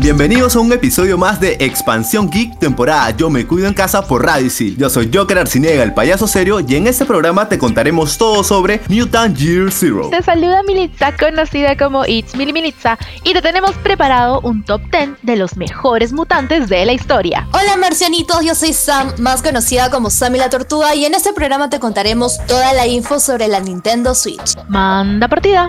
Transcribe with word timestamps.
Bienvenidos 0.00 0.56
a 0.56 0.60
un 0.60 0.72
episodio 0.72 1.18
más 1.18 1.40
de 1.40 1.58
Expansión 1.60 2.30
Geek, 2.30 2.58
temporada 2.58 3.10
Yo 3.10 3.28
me 3.28 3.46
cuido 3.46 3.68
en 3.68 3.74
casa 3.74 4.00
por 4.00 4.24
Radio 4.24 4.46
Isil. 4.46 4.78
Yo 4.78 4.88
soy 4.88 5.10
Joker 5.12 5.38
Arciniega, 5.38 5.82
el 5.82 5.92
payaso 5.92 6.26
serio, 6.26 6.60
y 6.60 6.74
en 6.74 6.86
este 6.86 7.04
programa 7.04 7.50
te 7.50 7.58
contaremos 7.58 8.16
todo 8.16 8.42
sobre 8.42 8.80
Mutant 8.88 9.36
Year 9.36 9.70
Zero. 9.70 10.08
Te 10.08 10.22
saluda 10.22 10.62
Militza, 10.62 11.14
conocida 11.18 11.76
como 11.76 12.06
It's 12.06 12.34
Mili 12.34 12.54
Militza, 12.54 12.96
y 13.24 13.34
te 13.34 13.42
tenemos 13.42 13.72
preparado 13.72 14.40
un 14.40 14.64
top 14.64 14.80
10 14.90 15.18
de 15.20 15.36
los 15.36 15.58
mejores 15.58 16.14
mutantes 16.14 16.70
de 16.70 16.86
la 16.86 16.94
historia. 16.94 17.46
Hola 17.52 17.76
marcianitos, 17.76 18.42
yo 18.42 18.54
soy 18.54 18.72
Sam, 18.72 19.12
más 19.18 19.42
conocida 19.42 19.90
como 19.90 20.08
Sammy 20.08 20.38
la 20.38 20.48
Tortuga, 20.48 20.94
y 20.94 21.04
en 21.04 21.12
este 21.12 21.34
programa 21.34 21.68
te 21.68 21.78
contaremos 21.78 22.38
toda 22.46 22.72
la 22.72 22.86
info 22.86 23.20
sobre 23.20 23.48
la 23.48 23.60
Nintendo 23.60 24.14
Switch. 24.14 24.56
Manda 24.66 25.28
partida. 25.28 25.68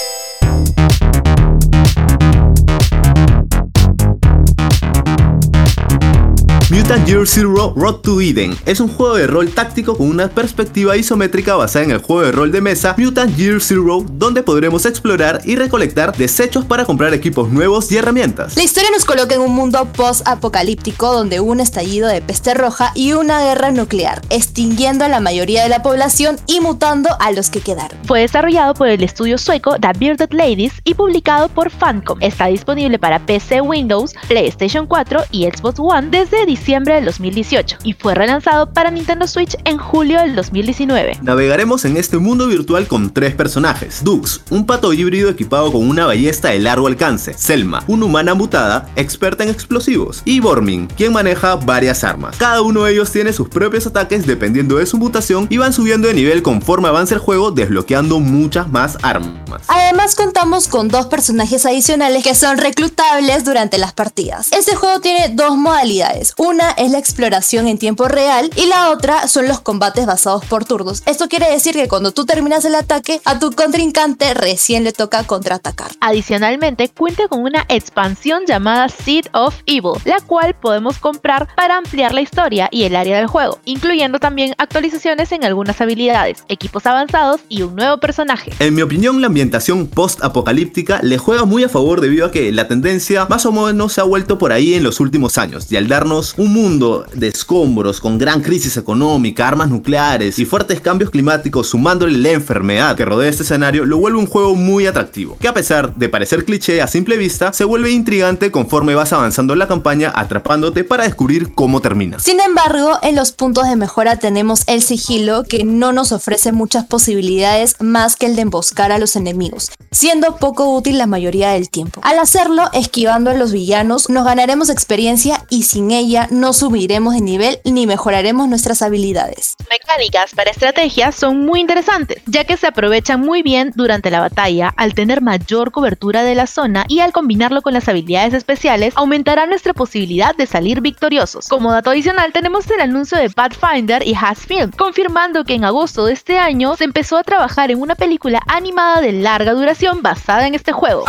Mutant 6.71 7.05
Year 7.05 7.27
Zero 7.27 7.73
Road 7.75 7.95
to 7.95 8.21
Eden 8.21 8.57
es 8.65 8.79
un 8.79 8.87
juego 8.87 9.15
de 9.15 9.27
rol 9.27 9.49
táctico 9.49 9.97
con 9.97 10.07
una 10.07 10.29
perspectiva 10.29 10.95
isométrica 10.95 11.57
basada 11.57 11.83
en 11.83 11.91
el 11.91 11.97
juego 11.97 12.21
de 12.21 12.31
rol 12.31 12.49
de 12.49 12.61
mesa 12.61 12.95
Mutant 12.97 13.35
Year 13.35 13.59
Zero, 13.59 14.05
donde 14.09 14.41
podremos 14.41 14.85
explorar 14.85 15.41
y 15.43 15.57
recolectar 15.57 16.15
desechos 16.15 16.63
para 16.63 16.85
comprar 16.85 17.13
equipos 17.13 17.49
nuevos 17.49 17.91
y 17.91 17.97
herramientas. 17.97 18.55
La 18.55 18.63
historia 18.63 18.89
nos 18.89 19.03
coloca 19.03 19.35
en 19.35 19.41
un 19.41 19.53
mundo 19.53 19.85
post-apocalíptico 19.91 21.11
donde 21.11 21.41
hubo 21.41 21.51
un 21.51 21.59
estallido 21.59 22.07
de 22.07 22.21
peste 22.21 22.53
roja 22.53 22.93
y 22.95 23.11
una 23.11 23.41
guerra 23.41 23.71
nuclear, 23.71 24.21
extinguiendo 24.29 25.03
a 25.03 25.09
la 25.09 25.19
mayoría 25.19 25.63
de 25.63 25.69
la 25.69 25.83
población 25.83 26.37
y 26.47 26.61
mutando 26.61 27.09
a 27.19 27.31
los 27.31 27.49
que 27.49 27.59
quedaron. 27.59 27.99
Fue 28.05 28.21
desarrollado 28.21 28.75
por 28.75 28.87
el 28.87 29.03
estudio 29.03 29.37
sueco 29.37 29.75
The 29.77 29.91
Bearded 29.99 30.31
Ladies 30.31 30.75
y 30.85 30.93
publicado 30.93 31.49
por 31.49 31.69
Fancom. 31.69 32.17
Está 32.21 32.45
disponible 32.45 32.97
para 32.97 33.19
PC, 33.25 33.59
Windows, 33.59 34.13
PlayStation 34.29 34.87
4 34.87 35.23
y 35.31 35.43
Xbox 35.51 35.77
One 35.77 36.07
desde 36.09 36.45
diciembre 36.45 36.60
del 36.65 37.05
2018 37.05 37.77
y 37.83 37.93
fue 37.93 38.13
relanzado 38.13 38.71
para 38.71 38.91
Nintendo 38.91 39.27
Switch 39.27 39.57
en 39.65 39.77
julio 39.77 40.19
del 40.21 40.35
2019. 40.35 41.19
Navegaremos 41.21 41.85
en 41.85 41.97
este 41.97 42.17
mundo 42.17 42.47
virtual 42.47 42.87
con 42.87 43.11
tres 43.11 43.33
personajes. 43.33 44.03
Dux, 44.03 44.41
un 44.51 44.65
pato 44.65 44.93
híbrido 44.93 45.29
equipado 45.29 45.71
con 45.71 45.89
una 45.89 46.05
ballesta 46.05 46.49
de 46.49 46.59
largo 46.59 46.87
alcance. 46.87 47.33
Selma, 47.33 47.83
una 47.87 48.05
humana 48.05 48.35
mutada, 48.35 48.87
experta 48.95 49.43
en 49.43 49.49
explosivos. 49.49 50.21
Y 50.23 50.39
Bormin, 50.39 50.87
quien 50.87 51.13
maneja 51.13 51.55
varias 51.55 52.03
armas. 52.03 52.37
Cada 52.37 52.61
uno 52.61 52.83
de 52.83 52.93
ellos 52.93 53.11
tiene 53.11 53.33
sus 53.33 53.49
propios 53.49 53.87
ataques 53.87 54.25
dependiendo 54.25 54.77
de 54.77 54.85
su 54.85 54.97
mutación 54.97 55.47
y 55.49 55.57
van 55.57 55.73
subiendo 55.73 56.07
de 56.07 56.13
nivel 56.13 56.43
conforme 56.43 56.87
avanza 56.87 57.15
el 57.15 57.21
juego, 57.21 57.51
desbloqueando 57.51 58.19
muchas 58.19 58.69
más 58.69 58.97
armas. 59.01 59.63
Además 59.67 60.15
contamos 60.15 60.67
con 60.67 60.87
dos 60.87 61.07
personajes 61.07 61.65
adicionales 61.65 62.23
que 62.23 62.35
son 62.35 62.57
reclutables 62.59 63.43
durante 63.43 63.77
las 63.77 63.93
partidas. 63.93 64.47
Este 64.51 64.75
juego 64.75 65.01
tiene 65.01 65.29
dos 65.29 65.57
modalidades. 65.57 66.33
Una 66.51 66.71
es 66.71 66.91
la 66.91 66.97
exploración 66.97 67.69
en 67.69 67.77
tiempo 67.77 68.09
real 68.09 68.49
y 68.57 68.65
la 68.65 68.89
otra 68.89 69.29
son 69.29 69.47
los 69.47 69.61
combates 69.61 70.05
basados 70.05 70.43
por 70.43 70.65
turnos. 70.65 71.01
Esto 71.05 71.29
quiere 71.29 71.49
decir 71.49 71.75
que 71.75 71.87
cuando 71.87 72.11
tú 72.11 72.25
terminas 72.25 72.65
el 72.65 72.75
ataque, 72.75 73.21
a 73.23 73.39
tu 73.39 73.53
contrincante 73.53 74.33
recién 74.33 74.83
le 74.83 74.91
toca 74.91 75.23
contraatacar. 75.23 75.91
Adicionalmente, 76.01 76.89
cuenta 76.89 77.29
con 77.29 77.43
una 77.43 77.65
expansión 77.69 78.43
llamada 78.45 78.89
Seed 78.89 79.27
of 79.31 79.55
Evil, 79.65 79.93
la 80.03 80.19
cual 80.19 80.53
podemos 80.53 80.97
comprar 80.97 81.47
para 81.55 81.77
ampliar 81.77 82.13
la 82.13 82.19
historia 82.19 82.67
y 82.69 82.83
el 82.83 82.97
área 82.97 83.15
del 83.15 83.27
juego, 83.27 83.59
incluyendo 83.63 84.19
también 84.19 84.53
actualizaciones 84.57 85.31
en 85.31 85.45
algunas 85.45 85.79
habilidades, 85.79 86.43
equipos 86.49 86.85
avanzados 86.85 87.39
y 87.47 87.61
un 87.61 87.77
nuevo 87.77 87.97
personaje. 88.01 88.51
En 88.59 88.75
mi 88.75 88.81
opinión, 88.81 89.21
la 89.21 89.27
ambientación 89.27 89.87
post-apocalíptica 89.87 90.99
le 91.01 91.17
juega 91.17 91.45
muy 91.45 91.63
a 91.63 91.69
favor 91.69 92.01
debido 92.01 92.25
a 92.25 92.31
que 92.31 92.51
la 92.51 92.67
tendencia 92.67 93.25
más 93.27 93.45
o 93.45 93.53
menos 93.53 93.93
se 93.93 94.01
ha 94.01 94.03
vuelto 94.03 94.37
por 94.37 94.51
ahí 94.51 94.73
en 94.73 94.83
los 94.83 94.99
últimos 94.99 95.37
años 95.37 95.71
y 95.71 95.77
al 95.77 95.87
darnos 95.87 96.35
un 96.41 96.53
mundo 96.53 97.05
de 97.13 97.27
escombros 97.27 98.01
con 98.01 98.17
gran 98.17 98.41
crisis 98.41 98.75
económica, 98.75 99.47
armas 99.47 99.69
nucleares 99.69 100.39
y 100.39 100.45
fuertes 100.45 100.81
cambios 100.81 101.11
climáticos 101.11 101.67
sumándole 101.67 102.17
la 102.17 102.31
enfermedad 102.31 102.95
que 102.95 103.05
rodea 103.05 103.29
este 103.29 103.43
escenario, 103.43 103.85
lo 103.85 103.99
vuelve 103.99 104.17
un 104.17 104.25
juego 104.25 104.55
muy 104.55 104.87
atractivo, 104.87 105.37
que 105.39 105.47
a 105.47 105.53
pesar 105.53 105.93
de 105.93 106.09
parecer 106.09 106.43
cliché 106.43 106.81
a 106.81 106.87
simple 106.87 107.17
vista, 107.17 107.53
se 107.53 107.63
vuelve 107.63 107.91
intrigante 107.91 108.49
conforme 108.49 108.95
vas 108.95 109.13
avanzando 109.13 109.53
en 109.53 109.59
la 109.59 109.67
campaña 109.67 110.11
atrapándote 110.15 110.83
para 110.83 111.03
descubrir 111.03 111.53
cómo 111.53 111.79
termina. 111.79 112.17
Sin 112.17 112.39
embargo, 112.39 112.97
en 113.03 113.15
los 113.15 113.33
puntos 113.33 113.69
de 113.69 113.75
mejora 113.75 114.15
tenemos 114.15 114.63
el 114.65 114.81
sigilo 114.81 115.43
que 115.43 115.63
no 115.63 115.93
nos 115.93 116.11
ofrece 116.11 116.51
muchas 116.51 116.85
posibilidades 116.85 117.75
más 117.79 118.15
que 118.15 118.25
el 118.25 118.35
de 118.35 118.41
emboscar 118.41 118.91
a 118.91 118.97
los 118.97 119.15
enemigos, 119.15 119.69
siendo 119.91 120.37
poco 120.37 120.75
útil 120.75 120.97
la 120.97 121.05
mayoría 121.05 121.51
del 121.51 121.69
tiempo. 121.69 122.01
Al 122.03 122.17
hacerlo, 122.17 122.63
esquivando 122.73 123.29
a 123.29 123.35
los 123.35 123.51
villanos, 123.51 124.09
nos 124.09 124.25
ganaremos 124.25 124.71
experiencia 124.71 125.45
y 125.49 125.63
sin 125.63 125.91
ella 125.91 126.20
no 126.29 126.53
subiremos 126.53 127.13
de 127.13 127.21
nivel 127.21 127.59
ni 127.63 127.87
mejoraremos 127.87 128.47
nuestras 128.47 128.81
habilidades. 128.81 129.55
Mecánicas 129.69 130.33
para 130.35 130.51
estrategias 130.51 131.15
son 131.15 131.45
muy 131.45 131.59
interesantes, 131.59 132.21
ya 132.25 132.43
que 132.43 132.57
se 132.57 132.67
aprovechan 132.67 133.21
muy 133.21 133.41
bien 133.41 133.71
durante 133.75 134.11
la 134.11 134.19
batalla 134.19 134.73
al 134.77 134.93
tener 134.93 135.21
mayor 135.21 135.71
cobertura 135.71 136.23
de 136.23 136.35
la 136.35 136.47
zona 136.47 136.85
y 136.87 136.99
al 136.99 137.11
combinarlo 137.11 137.61
con 137.61 137.73
las 137.73 137.87
habilidades 137.87 138.33
especiales 138.33 138.93
aumentará 138.95 139.45
nuestra 139.45 139.73
posibilidad 139.73 140.35
de 140.35 140.45
salir 140.45 140.81
victoriosos. 140.81 141.47
Como 141.47 141.71
dato 141.71 141.89
adicional 141.89 142.31
tenemos 142.33 142.69
el 142.69 142.81
anuncio 142.81 143.17
de 143.17 143.29
Pathfinder 143.29 144.05
y 144.05 144.13
Hasfilm, 144.13 144.71
confirmando 144.71 145.43
que 145.43 145.53
en 145.53 145.65
agosto 145.65 146.05
de 146.05 146.13
este 146.13 146.37
año 146.37 146.75
se 146.75 146.83
empezó 146.83 147.17
a 147.17 147.23
trabajar 147.23 147.71
en 147.71 147.81
una 147.81 147.95
película 147.95 148.41
animada 148.47 149.01
de 149.01 149.11
larga 149.13 149.53
duración 149.53 150.01
basada 150.01 150.47
en 150.47 150.55
este 150.55 150.71
juego. 150.71 151.05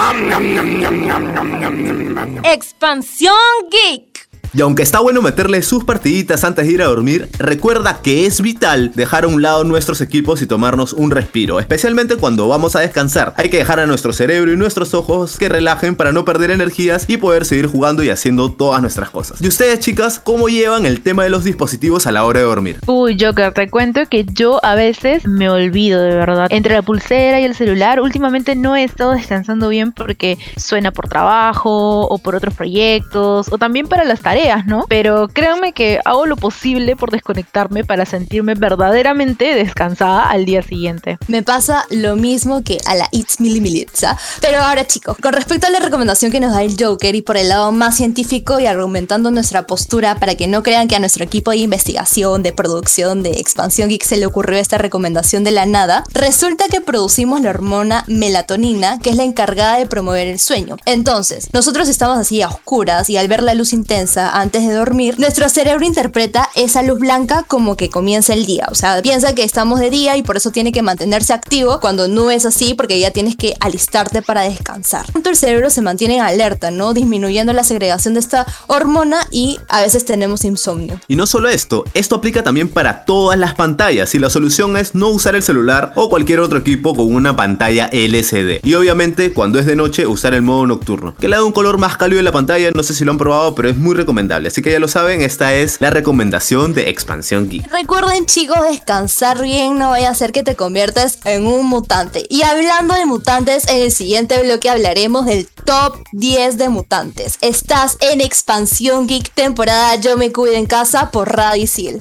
Expansión 2.44 3.34
Geek. 3.70 4.31
Y 4.54 4.60
aunque 4.60 4.82
está 4.82 5.00
bueno 5.00 5.22
meterle 5.22 5.62
sus 5.62 5.82
partiditas 5.84 6.44
antes 6.44 6.66
de 6.66 6.74
ir 6.74 6.82
a 6.82 6.86
dormir, 6.86 7.30
recuerda 7.38 8.00
que 8.02 8.26
es 8.26 8.42
vital 8.42 8.92
dejar 8.94 9.24
a 9.24 9.28
un 9.28 9.40
lado 9.40 9.64
nuestros 9.64 10.02
equipos 10.02 10.42
y 10.42 10.46
tomarnos 10.46 10.92
un 10.92 11.10
respiro, 11.10 11.58
especialmente 11.58 12.16
cuando 12.16 12.48
vamos 12.48 12.76
a 12.76 12.80
descansar. 12.80 13.32
Hay 13.38 13.48
que 13.48 13.56
dejar 13.56 13.80
a 13.80 13.86
nuestro 13.86 14.12
cerebro 14.12 14.52
y 14.52 14.58
nuestros 14.58 14.92
ojos 14.92 15.38
que 15.38 15.48
relajen 15.48 15.96
para 15.96 16.12
no 16.12 16.26
perder 16.26 16.50
energías 16.50 17.06
y 17.08 17.16
poder 17.16 17.46
seguir 17.46 17.66
jugando 17.66 18.02
y 18.02 18.10
haciendo 18.10 18.52
todas 18.52 18.82
nuestras 18.82 19.08
cosas. 19.08 19.40
¿Y 19.40 19.48
ustedes, 19.48 19.80
chicas, 19.80 20.20
cómo 20.22 20.50
llevan 20.50 20.84
el 20.84 21.00
tema 21.00 21.24
de 21.24 21.30
los 21.30 21.44
dispositivos 21.44 22.06
a 22.06 22.12
la 22.12 22.26
hora 22.26 22.40
de 22.40 22.46
dormir? 22.46 22.78
Uy, 22.86 23.16
Joker, 23.18 23.54
te 23.54 23.70
cuento 23.70 24.02
que 24.10 24.26
yo 24.34 24.62
a 24.62 24.74
veces 24.74 25.26
me 25.26 25.48
olvido 25.48 26.02
de 26.02 26.14
verdad. 26.14 26.48
Entre 26.50 26.74
la 26.74 26.82
pulsera 26.82 27.40
y 27.40 27.44
el 27.44 27.54
celular, 27.54 28.02
últimamente 28.02 28.54
no 28.54 28.76
he 28.76 28.84
estado 28.84 29.12
descansando 29.12 29.70
bien 29.70 29.92
porque 29.92 30.36
suena 30.58 30.90
por 30.90 31.08
trabajo 31.08 32.02
o 32.02 32.18
por 32.18 32.34
otros 32.34 32.52
proyectos 32.52 33.50
o 33.50 33.56
también 33.56 33.86
para 33.86 34.04
las 34.04 34.20
tareas 34.20 34.41
¿no? 34.66 34.86
Pero 34.88 35.28
créanme 35.28 35.72
que 35.72 36.00
hago 36.04 36.26
lo 36.26 36.36
posible 36.36 36.96
por 36.96 37.10
desconectarme 37.10 37.84
para 37.84 38.06
sentirme 38.06 38.54
verdaderamente 38.54 39.54
descansada 39.54 40.28
al 40.28 40.44
día 40.44 40.62
siguiente. 40.62 41.18
Me 41.28 41.42
pasa 41.42 41.86
lo 41.90 42.16
mismo 42.16 42.62
que 42.62 42.78
a 42.86 42.94
la 42.94 43.08
It's 43.12 43.40
Mili 43.40 43.60
Militza. 43.60 44.18
Pero 44.40 44.60
ahora 44.60 44.86
chicos, 44.86 45.16
con 45.22 45.32
respecto 45.32 45.66
a 45.66 45.70
la 45.70 45.80
recomendación 45.80 46.32
que 46.32 46.40
nos 46.40 46.52
da 46.52 46.62
el 46.62 46.76
Joker 46.78 47.14
y 47.14 47.22
por 47.22 47.36
el 47.36 47.48
lado 47.48 47.70
más 47.72 47.96
científico 47.96 48.58
y 48.58 48.66
argumentando 48.66 49.30
nuestra 49.30 49.66
postura 49.66 50.16
para 50.16 50.34
que 50.34 50.48
no 50.48 50.62
crean 50.62 50.88
que 50.88 50.96
a 50.96 51.00
nuestro 51.00 51.24
equipo 51.24 51.52
de 51.52 51.58
investigación, 51.58 52.42
de 52.42 52.52
producción, 52.52 53.22
de 53.22 53.30
expansión 53.32 53.88
geek 53.88 54.02
se 54.02 54.16
le 54.16 54.26
ocurrió 54.26 54.58
esta 54.58 54.78
recomendación 54.78 55.44
de 55.44 55.52
la 55.52 55.66
nada, 55.66 56.04
resulta 56.12 56.64
que 56.68 56.80
producimos 56.80 57.40
la 57.40 57.50
hormona 57.50 58.04
melatonina 58.08 58.98
que 58.98 59.10
es 59.10 59.16
la 59.16 59.24
encargada 59.24 59.78
de 59.78 59.86
promover 59.86 60.26
el 60.26 60.40
sueño. 60.40 60.76
Entonces, 60.84 61.48
nosotros 61.52 61.88
estamos 61.88 62.18
así 62.18 62.42
a 62.42 62.48
oscuras 62.48 63.08
y 63.08 63.16
al 63.16 63.28
ver 63.28 63.42
la 63.42 63.54
luz 63.54 63.72
intensa 63.72 64.31
antes 64.32 64.66
de 64.66 64.74
dormir, 64.74 65.18
nuestro 65.18 65.48
cerebro 65.48 65.84
interpreta 65.84 66.48
esa 66.54 66.82
luz 66.82 66.98
blanca 66.98 67.44
como 67.46 67.76
que 67.76 67.90
comienza 67.90 68.32
el 68.32 68.46
día. 68.46 68.66
O 68.70 68.74
sea, 68.74 69.00
piensa 69.02 69.34
que 69.34 69.44
estamos 69.44 69.80
de 69.80 69.90
día 69.90 70.16
y 70.16 70.22
por 70.22 70.36
eso 70.36 70.50
tiene 70.50 70.72
que 70.72 70.82
mantenerse 70.82 71.32
activo 71.32 71.80
cuando 71.80 72.08
no 72.08 72.30
es 72.30 72.46
así 72.46 72.74
porque 72.74 72.98
ya 72.98 73.10
tienes 73.10 73.36
que 73.36 73.54
alistarte 73.60 74.22
para 74.22 74.42
descansar. 74.42 75.06
El 75.32 75.36
cerebro 75.36 75.70
se 75.70 75.80
mantiene 75.80 76.16
en 76.16 76.22
alerta, 76.22 76.70
¿no? 76.70 76.92
Disminuyendo 76.92 77.54
la 77.54 77.64
segregación 77.64 78.12
de 78.12 78.20
esta 78.20 78.46
hormona 78.66 79.26
y 79.30 79.58
a 79.68 79.80
veces 79.80 80.04
tenemos 80.04 80.44
insomnio. 80.44 81.00
Y 81.08 81.16
no 81.16 81.26
solo 81.26 81.48
esto, 81.48 81.84
esto 81.94 82.16
aplica 82.16 82.42
también 82.42 82.68
para 82.68 83.04
todas 83.04 83.38
las 83.38 83.54
pantallas 83.54 84.14
y 84.14 84.18
la 84.18 84.28
solución 84.28 84.76
es 84.76 84.94
no 84.94 85.08
usar 85.08 85.34
el 85.34 85.42
celular 85.42 85.92
o 85.96 86.10
cualquier 86.10 86.40
otro 86.40 86.58
equipo 86.58 86.94
con 86.94 87.14
una 87.14 87.34
pantalla 87.34 87.88
LCD. 87.92 88.60
Y 88.62 88.74
obviamente 88.74 89.32
cuando 89.32 89.58
es 89.58 89.64
de 89.64 89.76
noche 89.76 90.06
usar 90.06 90.34
el 90.34 90.42
modo 90.42 90.66
nocturno, 90.66 91.14
que 91.18 91.28
le 91.28 91.36
da 91.36 91.44
un 91.44 91.52
color 91.52 91.78
más 91.78 91.96
cálido 91.96 92.18
en 92.18 92.24
la 92.26 92.32
pantalla, 92.32 92.70
no 92.72 92.82
sé 92.82 92.94
si 92.94 93.04
lo 93.04 93.12
han 93.12 93.18
probado, 93.18 93.54
pero 93.54 93.68
es 93.68 93.76
muy 93.76 93.94
recomendable. 93.94 94.21
Así 94.30 94.62
que 94.62 94.70
ya 94.70 94.78
lo 94.78 94.88
saben, 94.88 95.22
esta 95.22 95.54
es 95.54 95.80
la 95.80 95.90
recomendación 95.90 96.74
de 96.74 96.90
Expansión 96.90 97.48
Geek. 97.48 97.70
Recuerden 97.72 98.26
chicos 98.26 98.58
descansar 98.70 99.42
bien, 99.42 99.78
no 99.78 99.90
vaya 99.90 100.10
a 100.10 100.14
ser 100.14 100.32
que 100.32 100.42
te 100.42 100.54
conviertas 100.54 101.18
en 101.24 101.46
un 101.46 101.66
mutante. 101.66 102.24
Y 102.28 102.42
hablando 102.42 102.94
de 102.94 103.04
mutantes, 103.04 103.68
en 103.68 103.82
el 103.82 103.90
siguiente 103.90 104.40
bloque 104.42 104.70
hablaremos 104.70 105.26
del 105.26 105.48
top 105.48 105.96
10 106.12 106.56
de 106.58 106.68
mutantes. 106.68 107.38
Estás 107.40 107.98
en 108.00 108.20
Expansión 108.20 109.06
Geek 109.06 109.32
temporada 109.34 109.96
Yo 109.96 110.16
me 110.16 110.32
cuido 110.32 110.54
en 110.54 110.66
casa 110.66 111.10
por 111.10 111.34
Radicil. 111.34 112.00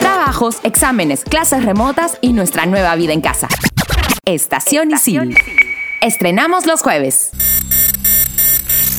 Trabajos, 0.00 0.56
exámenes, 0.62 1.24
clases 1.24 1.64
remotas 1.64 2.18
y 2.20 2.32
nuestra 2.32 2.64
nueva 2.66 2.94
vida 2.96 3.12
en 3.12 3.20
casa. 3.20 3.48
Estación 4.24 4.92
Isil. 4.92 5.36
Estrenamos 6.00 6.66
los 6.66 6.82
jueves. 6.82 7.30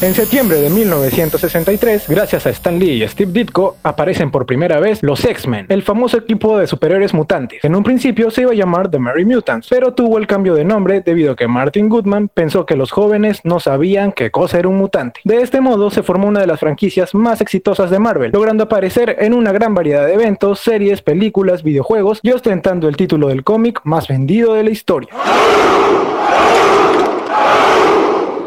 545. 0.00 0.06
En 0.06 0.14
septiembre 0.14 0.60
de 0.60 0.70
1963, 0.70 2.08
gracias 2.08 2.46
a 2.46 2.50
Stan 2.50 2.78
Lee 2.78 3.02
y 3.02 3.08
Steve 3.08 3.32
Ditko, 3.32 3.76
aparecen 3.82 4.30
por 4.30 4.46
primera 4.46 4.80
vez 4.80 5.02
los 5.02 5.24
X-Men, 5.24 5.66
el 5.68 5.82
famoso 5.82 6.16
equipo 6.16 6.58
de 6.58 6.66
superhéroes 6.66 7.12
mutantes. 7.12 7.62
En 7.64 7.76
un 7.76 7.82
principio 7.82 8.30
se 8.30 8.42
iba 8.42 8.52
a 8.52 8.54
llamar 8.54 8.90
The 8.90 8.98
Merry 8.98 9.26
Mutants, 9.26 9.68
pero 9.68 9.92
tuvo 9.92 10.18
el 10.18 10.26
cambio 10.26 10.54
de 10.54 10.64
nombre 10.64 11.02
debido 11.02 11.32
a 11.32 11.36
que 11.36 11.46
Martin 11.46 11.88
Goodman 11.88 12.28
pensó 12.28 12.64
que 12.64 12.76
los 12.76 12.90
jóvenes 12.90 13.40
no 13.44 13.60
sabían 13.60 14.12
qué 14.12 14.30
cosa 14.30 14.58
era 14.58 14.68
un 14.68 14.78
mutante. 14.78 15.20
De 15.24 15.42
este 15.42 15.60
modo 15.60 15.90
se 15.90 16.02
formó 16.02 16.28
una 16.28 16.40
de 16.40 16.46
las 16.46 16.60
franquicias 16.60 17.14
más 17.14 17.40
exitosas 17.40 17.90
de 17.90 17.98
Marvel, 17.98 18.32
logrando 18.32 18.64
aparecer 18.64 19.16
en 19.20 19.34
una 19.34 19.52
gran 19.52 19.74
variedad 19.74 20.06
de 20.06 20.14
eventos, 20.14 20.60
series, 20.60 21.02
películas, 21.02 21.62
videojuegos 21.62 22.20
y 22.22 22.30
ostentando 22.30 22.88
el 22.88 22.96
título 22.96 23.28
del 23.28 23.44
cómic 23.44 23.80
más 23.84 24.08
vendido 24.08 24.54
de 24.54 24.64
la 24.64 24.70
historia. 24.70 25.10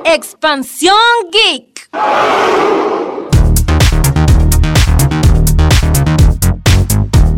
Expansión 0.05 0.95
Geek. 1.31 1.89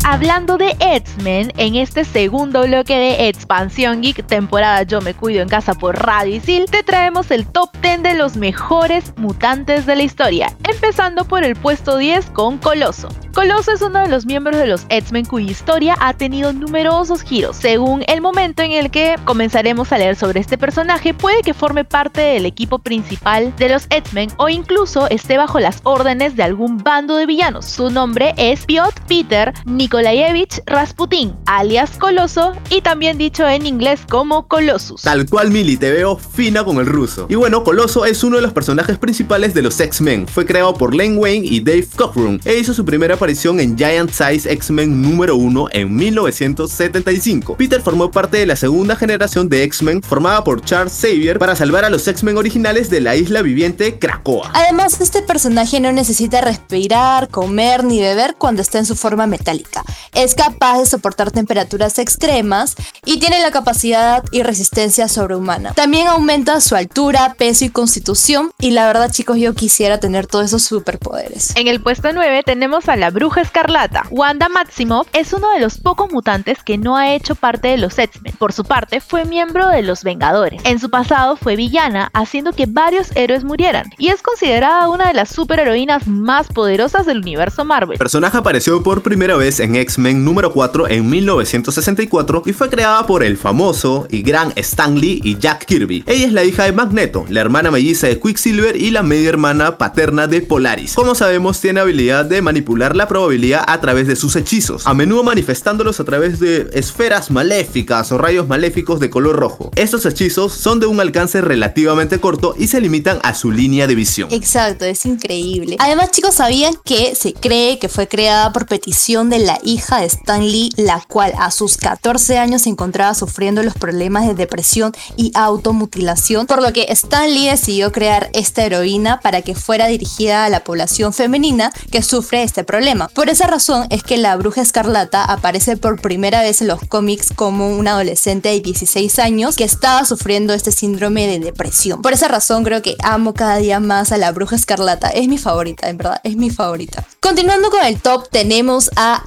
Hablando 0.08 0.56
de 0.56 0.76
X-Men, 0.78 1.52
en 1.56 1.74
este 1.74 2.04
segundo 2.04 2.62
bloque 2.62 2.96
de 2.96 3.28
Expansión 3.28 4.02
Geek, 4.02 4.24
temporada 4.24 4.84
Yo 4.84 5.00
me 5.00 5.14
cuido 5.14 5.42
en 5.42 5.48
casa 5.48 5.74
por 5.74 5.96
Radio 5.96 6.36
Isil, 6.36 6.66
te 6.70 6.84
traemos 6.84 7.32
el 7.32 7.44
top 7.44 7.70
10 7.82 8.04
de 8.04 8.14
los 8.14 8.36
mejores 8.36 9.12
mutantes 9.16 9.84
de 9.84 9.96
la 9.96 10.04
historia, 10.04 10.56
empezando 10.62 11.24
por 11.24 11.42
el 11.42 11.56
puesto 11.56 11.98
10 11.98 12.26
con 12.26 12.58
Coloso. 12.58 13.08
Coloso 13.34 13.72
es 13.72 13.82
uno 13.82 13.98
de 13.98 14.08
los 14.08 14.24
miembros 14.24 14.56
de 14.56 14.66
los 14.66 14.86
X-Men 14.88 15.26
cuya 15.26 15.50
historia 15.50 15.94
ha 16.00 16.14
tenido 16.14 16.54
numerosos 16.54 17.22
giros. 17.22 17.56
Según 17.56 18.02
el 18.06 18.22
momento 18.22 18.62
en 18.62 18.72
el 18.72 18.90
que 18.90 19.16
comenzaremos 19.24 19.92
a 19.92 19.98
leer 19.98 20.16
sobre 20.16 20.40
este 20.40 20.56
personaje, 20.56 21.12
puede 21.12 21.42
que 21.42 21.52
forme 21.52 21.84
parte 21.84 22.22
del 22.22 22.46
equipo 22.46 22.78
principal 22.78 23.54
de 23.56 23.68
los 23.68 23.88
X-Men 23.90 24.30
o 24.38 24.48
incluso 24.48 25.06
esté 25.10 25.36
bajo 25.36 25.60
las 25.60 25.80
órdenes 25.82 26.34
de 26.34 26.44
algún 26.44 26.78
bando 26.78 27.16
de 27.16 27.26
villanos. 27.26 27.66
Su 27.66 27.90
nombre 27.90 28.32
es 28.38 28.64
Piotr 28.64 29.02
Peter 29.06 29.52
Nikolayevich 29.96 30.62
Rasputin, 30.66 31.34
alias 31.46 31.92
Coloso, 31.98 32.52
y 32.68 32.82
también 32.82 33.16
dicho 33.16 33.48
en 33.48 33.64
inglés 33.64 34.00
como 34.06 34.46
Colossus. 34.46 35.00
Tal 35.00 35.24
cual 35.26 35.50
Mili, 35.50 35.78
te 35.78 35.90
veo 35.90 36.18
fina 36.18 36.64
con 36.64 36.76
el 36.76 36.84
ruso. 36.84 37.24
Y 37.30 37.34
bueno, 37.34 37.64
Coloso 37.64 38.04
es 38.04 38.22
uno 38.22 38.36
de 38.36 38.42
los 38.42 38.52
personajes 38.52 38.98
principales 38.98 39.54
de 39.54 39.62
los 39.62 39.80
X-Men. 39.80 40.28
Fue 40.28 40.44
creado 40.44 40.74
por 40.74 40.94
Len 40.94 41.16
Wayne 41.16 41.46
y 41.46 41.60
Dave 41.60 41.88
Cockrum 41.96 42.38
e 42.44 42.58
hizo 42.58 42.74
su 42.74 42.84
primera 42.84 43.14
aparición 43.14 43.58
en 43.58 43.74
Giant 43.78 44.10
Size 44.10 44.52
X-Men 44.52 45.00
número 45.00 45.34
1 45.36 45.68
en 45.72 45.96
1975. 45.96 47.56
Peter 47.56 47.80
formó 47.80 48.10
parte 48.10 48.36
de 48.36 48.44
la 48.44 48.56
segunda 48.56 48.96
generación 48.96 49.48
de 49.48 49.62
X-Men 49.62 50.02
formada 50.02 50.44
por 50.44 50.62
Charles 50.62 50.92
Xavier 50.92 51.38
para 51.38 51.56
salvar 51.56 51.86
a 51.86 51.90
los 51.90 52.06
X-Men 52.06 52.36
originales 52.36 52.90
de 52.90 53.00
la 53.00 53.16
isla 53.16 53.40
viviente 53.40 53.98
Krakoa. 53.98 54.50
Además, 54.52 55.00
este 55.00 55.22
personaje 55.22 55.80
no 55.80 55.90
necesita 55.90 56.42
respirar, 56.42 57.28
comer 57.28 57.82
ni 57.82 58.02
beber 58.02 58.34
cuando 58.36 58.60
está 58.60 58.78
en 58.78 58.84
su 58.84 58.94
forma 58.94 59.26
metálica. 59.26 59.85
Es 60.14 60.34
capaz 60.34 60.78
de 60.78 60.86
soportar 60.86 61.30
temperaturas 61.30 61.98
extremas 61.98 62.76
y 63.04 63.18
tiene 63.18 63.40
la 63.40 63.50
capacidad 63.50 64.24
y 64.30 64.42
resistencia 64.42 65.08
sobrehumana. 65.08 65.74
También 65.74 66.08
aumenta 66.08 66.60
su 66.60 66.74
altura, 66.74 67.34
peso 67.38 67.64
y 67.64 67.70
constitución. 67.70 68.50
Y 68.58 68.70
la 68.70 68.86
verdad, 68.86 69.10
chicos, 69.10 69.38
yo 69.38 69.54
quisiera 69.54 69.98
tener 70.00 70.26
todos 70.26 70.46
esos 70.46 70.62
superpoderes. 70.62 71.54
En 71.56 71.68
el 71.68 71.80
puesto 71.80 72.12
9 72.12 72.42
tenemos 72.44 72.88
a 72.88 72.96
la 72.96 73.10
Bruja 73.10 73.40
Escarlata. 73.42 74.06
Wanda 74.10 74.48
Maximoff 74.48 75.08
es 75.12 75.32
uno 75.32 75.50
de 75.52 75.60
los 75.60 75.78
pocos 75.78 76.10
mutantes 76.12 76.62
que 76.64 76.78
no 76.78 76.96
ha 76.96 77.14
hecho 77.14 77.34
parte 77.34 77.68
de 77.68 77.76
los 77.76 77.98
X-Men. 77.98 78.34
Por 78.38 78.52
su 78.52 78.64
parte, 78.64 79.00
fue 79.00 79.24
miembro 79.24 79.68
de 79.68 79.82
los 79.82 80.02
Vengadores. 80.02 80.60
En 80.64 80.78
su 80.78 80.90
pasado 80.90 81.36
fue 81.36 81.56
villana, 81.56 82.10
haciendo 82.12 82.52
que 82.52 82.66
varios 82.66 83.14
héroes 83.14 83.44
murieran, 83.44 83.90
y 83.98 84.08
es 84.08 84.22
considerada 84.22 84.88
una 84.88 85.08
de 85.08 85.14
las 85.14 85.28
superheroínas 85.28 86.06
más 86.06 86.48
poderosas 86.48 87.06
del 87.06 87.18
universo 87.18 87.64
Marvel. 87.64 87.94
El 87.94 87.98
personaje 87.98 88.36
apareció 88.36 88.82
por 88.82 89.02
primera 89.02 89.36
vez 89.36 89.60
en 89.60 89.75
X-Men 89.76 90.24
número 90.24 90.52
4 90.52 90.88
en 90.88 91.08
1964 91.08 92.42
y 92.46 92.52
fue 92.52 92.68
creada 92.68 93.06
por 93.06 93.22
el 93.22 93.36
famoso 93.36 94.06
y 94.10 94.22
gran 94.22 94.52
Stan 94.56 94.98
Lee 94.98 95.20
y 95.22 95.38
Jack 95.38 95.66
Kirby. 95.66 96.04
Ella 96.06 96.26
es 96.26 96.32
la 96.32 96.44
hija 96.44 96.64
de 96.64 96.72
Magneto, 96.72 97.24
la 97.28 97.40
hermana 97.40 97.70
melliza 97.70 98.06
de 98.06 98.18
Quicksilver 98.20 98.76
y 98.76 98.90
la 98.90 99.02
media 99.02 99.28
hermana 99.28 99.78
paterna 99.78 100.26
de 100.26 100.40
Polaris. 100.42 100.94
Como 100.94 101.14
sabemos, 101.14 101.60
tiene 101.60 101.80
habilidad 101.80 102.24
de 102.24 102.42
manipular 102.42 102.96
la 102.96 103.08
probabilidad 103.08 103.64
a 103.66 103.80
través 103.80 104.06
de 104.06 104.16
sus 104.16 104.36
hechizos, 104.36 104.86
a 104.86 104.94
menudo 104.94 105.22
manifestándolos 105.22 106.00
a 106.00 106.04
través 106.04 106.40
de 106.40 106.68
esferas 106.72 107.30
maléficas 107.30 108.10
o 108.12 108.18
rayos 108.18 108.48
maléficos 108.48 109.00
de 109.00 109.10
color 109.10 109.36
rojo. 109.36 109.70
Estos 109.76 110.06
hechizos 110.06 110.52
son 110.52 110.80
de 110.80 110.86
un 110.86 111.00
alcance 111.00 111.40
relativamente 111.40 112.20
corto 112.20 112.54
y 112.58 112.68
se 112.68 112.80
limitan 112.80 113.18
a 113.22 113.34
su 113.34 113.50
línea 113.50 113.86
de 113.86 113.94
visión. 113.94 114.28
Exacto, 114.32 114.84
es 114.84 115.04
increíble. 115.06 115.76
Además, 115.78 116.10
chicos, 116.10 116.34
¿sabían 116.34 116.74
que 116.84 117.14
se 117.14 117.32
cree 117.32 117.78
que 117.78 117.88
fue 117.88 118.08
creada 118.08 118.52
por 118.52 118.66
petición 118.66 119.30
de 119.30 119.38
la 119.38 119.58
hija 119.66 120.00
de 120.00 120.06
Stan 120.06 120.40
Lee, 120.40 120.72
la 120.76 121.02
cual 121.06 121.34
a 121.38 121.50
sus 121.50 121.76
14 121.76 122.38
años 122.38 122.62
se 122.62 122.70
encontraba 122.70 123.14
sufriendo 123.14 123.62
los 123.62 123.74
problemas 123.74 124.26
de 124.26 124.34
depresión 124.34 124.92
y 125.16 125.32
automutilación? 125.34 126.46
Por 126.46 126.62
lo 126.62 126.72
que 126.72 126.86
Stan 126.90 127.28
Lee 127.32 127.48
decidió 127.48 127.92
crear 127.92 128.30
esta 128.32 128.64
heroína 128.64 129.20
para 129.20 129.42
que 129.42 129.54
fuera 129.54 129.86
dirigida 129.86 130.44
a 130.44 130.48
la 130.48 130.64
población 130.64 131.12
femenina 131.12 131.72
que 131.90 132.02
sufre 132.02 132.42
este 132.42 132.64
problema. 132.64 133.08
Por 133.08 133.28
esa 133.28 133.46
razón 133.46 133.86
es 133.90 134.02
que 134.02 134.16
la 134.16 134.36
bruja 134.36 134.62
escarlata 134.62 135.24
aparece 135.24 135.76
por 135.76 136.00
primera 136.00 136.42
vez 136.42 136.62
en 136.62 136.68
los 136.68 136.80
cómics 136.88 137.32
como 137.34 137.76
una 137.76 137.92
adolescente 137.92 138.48
de 138.50 138.60
16 138.60 139.18
años 139.18 139.56
que 139.56 139.64
estaba 139.64 140.04
sufriendo 140.04 140.54
este 140.54 140.72
síndrome 140.72 141.26
de 141.26 141.40
depresión. 141.40 142.02
Por 142.02 142.12
esa 142.12 142.28
razón 142.28 142.64
creo 142.64 142.82
que 142.82 142.96
amo 143.02 143.34
cada 143.34 143.56
día 143.56 143.80
más 143.80 144.12
a 144.12 144.18
la 144.18 144.32
bruja 144.32 144.56
escarlata. 144.56 145.08
Es 145.08 145.28
mi 145.28 145.38
favorita, 145.38 145.88
en 145.88 145.98
verdad, 145.98 146.20
es 146.24 146.36
mi 146.36 146.50
favorita. 146.50 147.06
Continuando 147.20 147.70
con 147.70 147.84
el 147.84 148.00
top 148.00 148.28
tenemos 148.30 148.90
a 148.96 149.24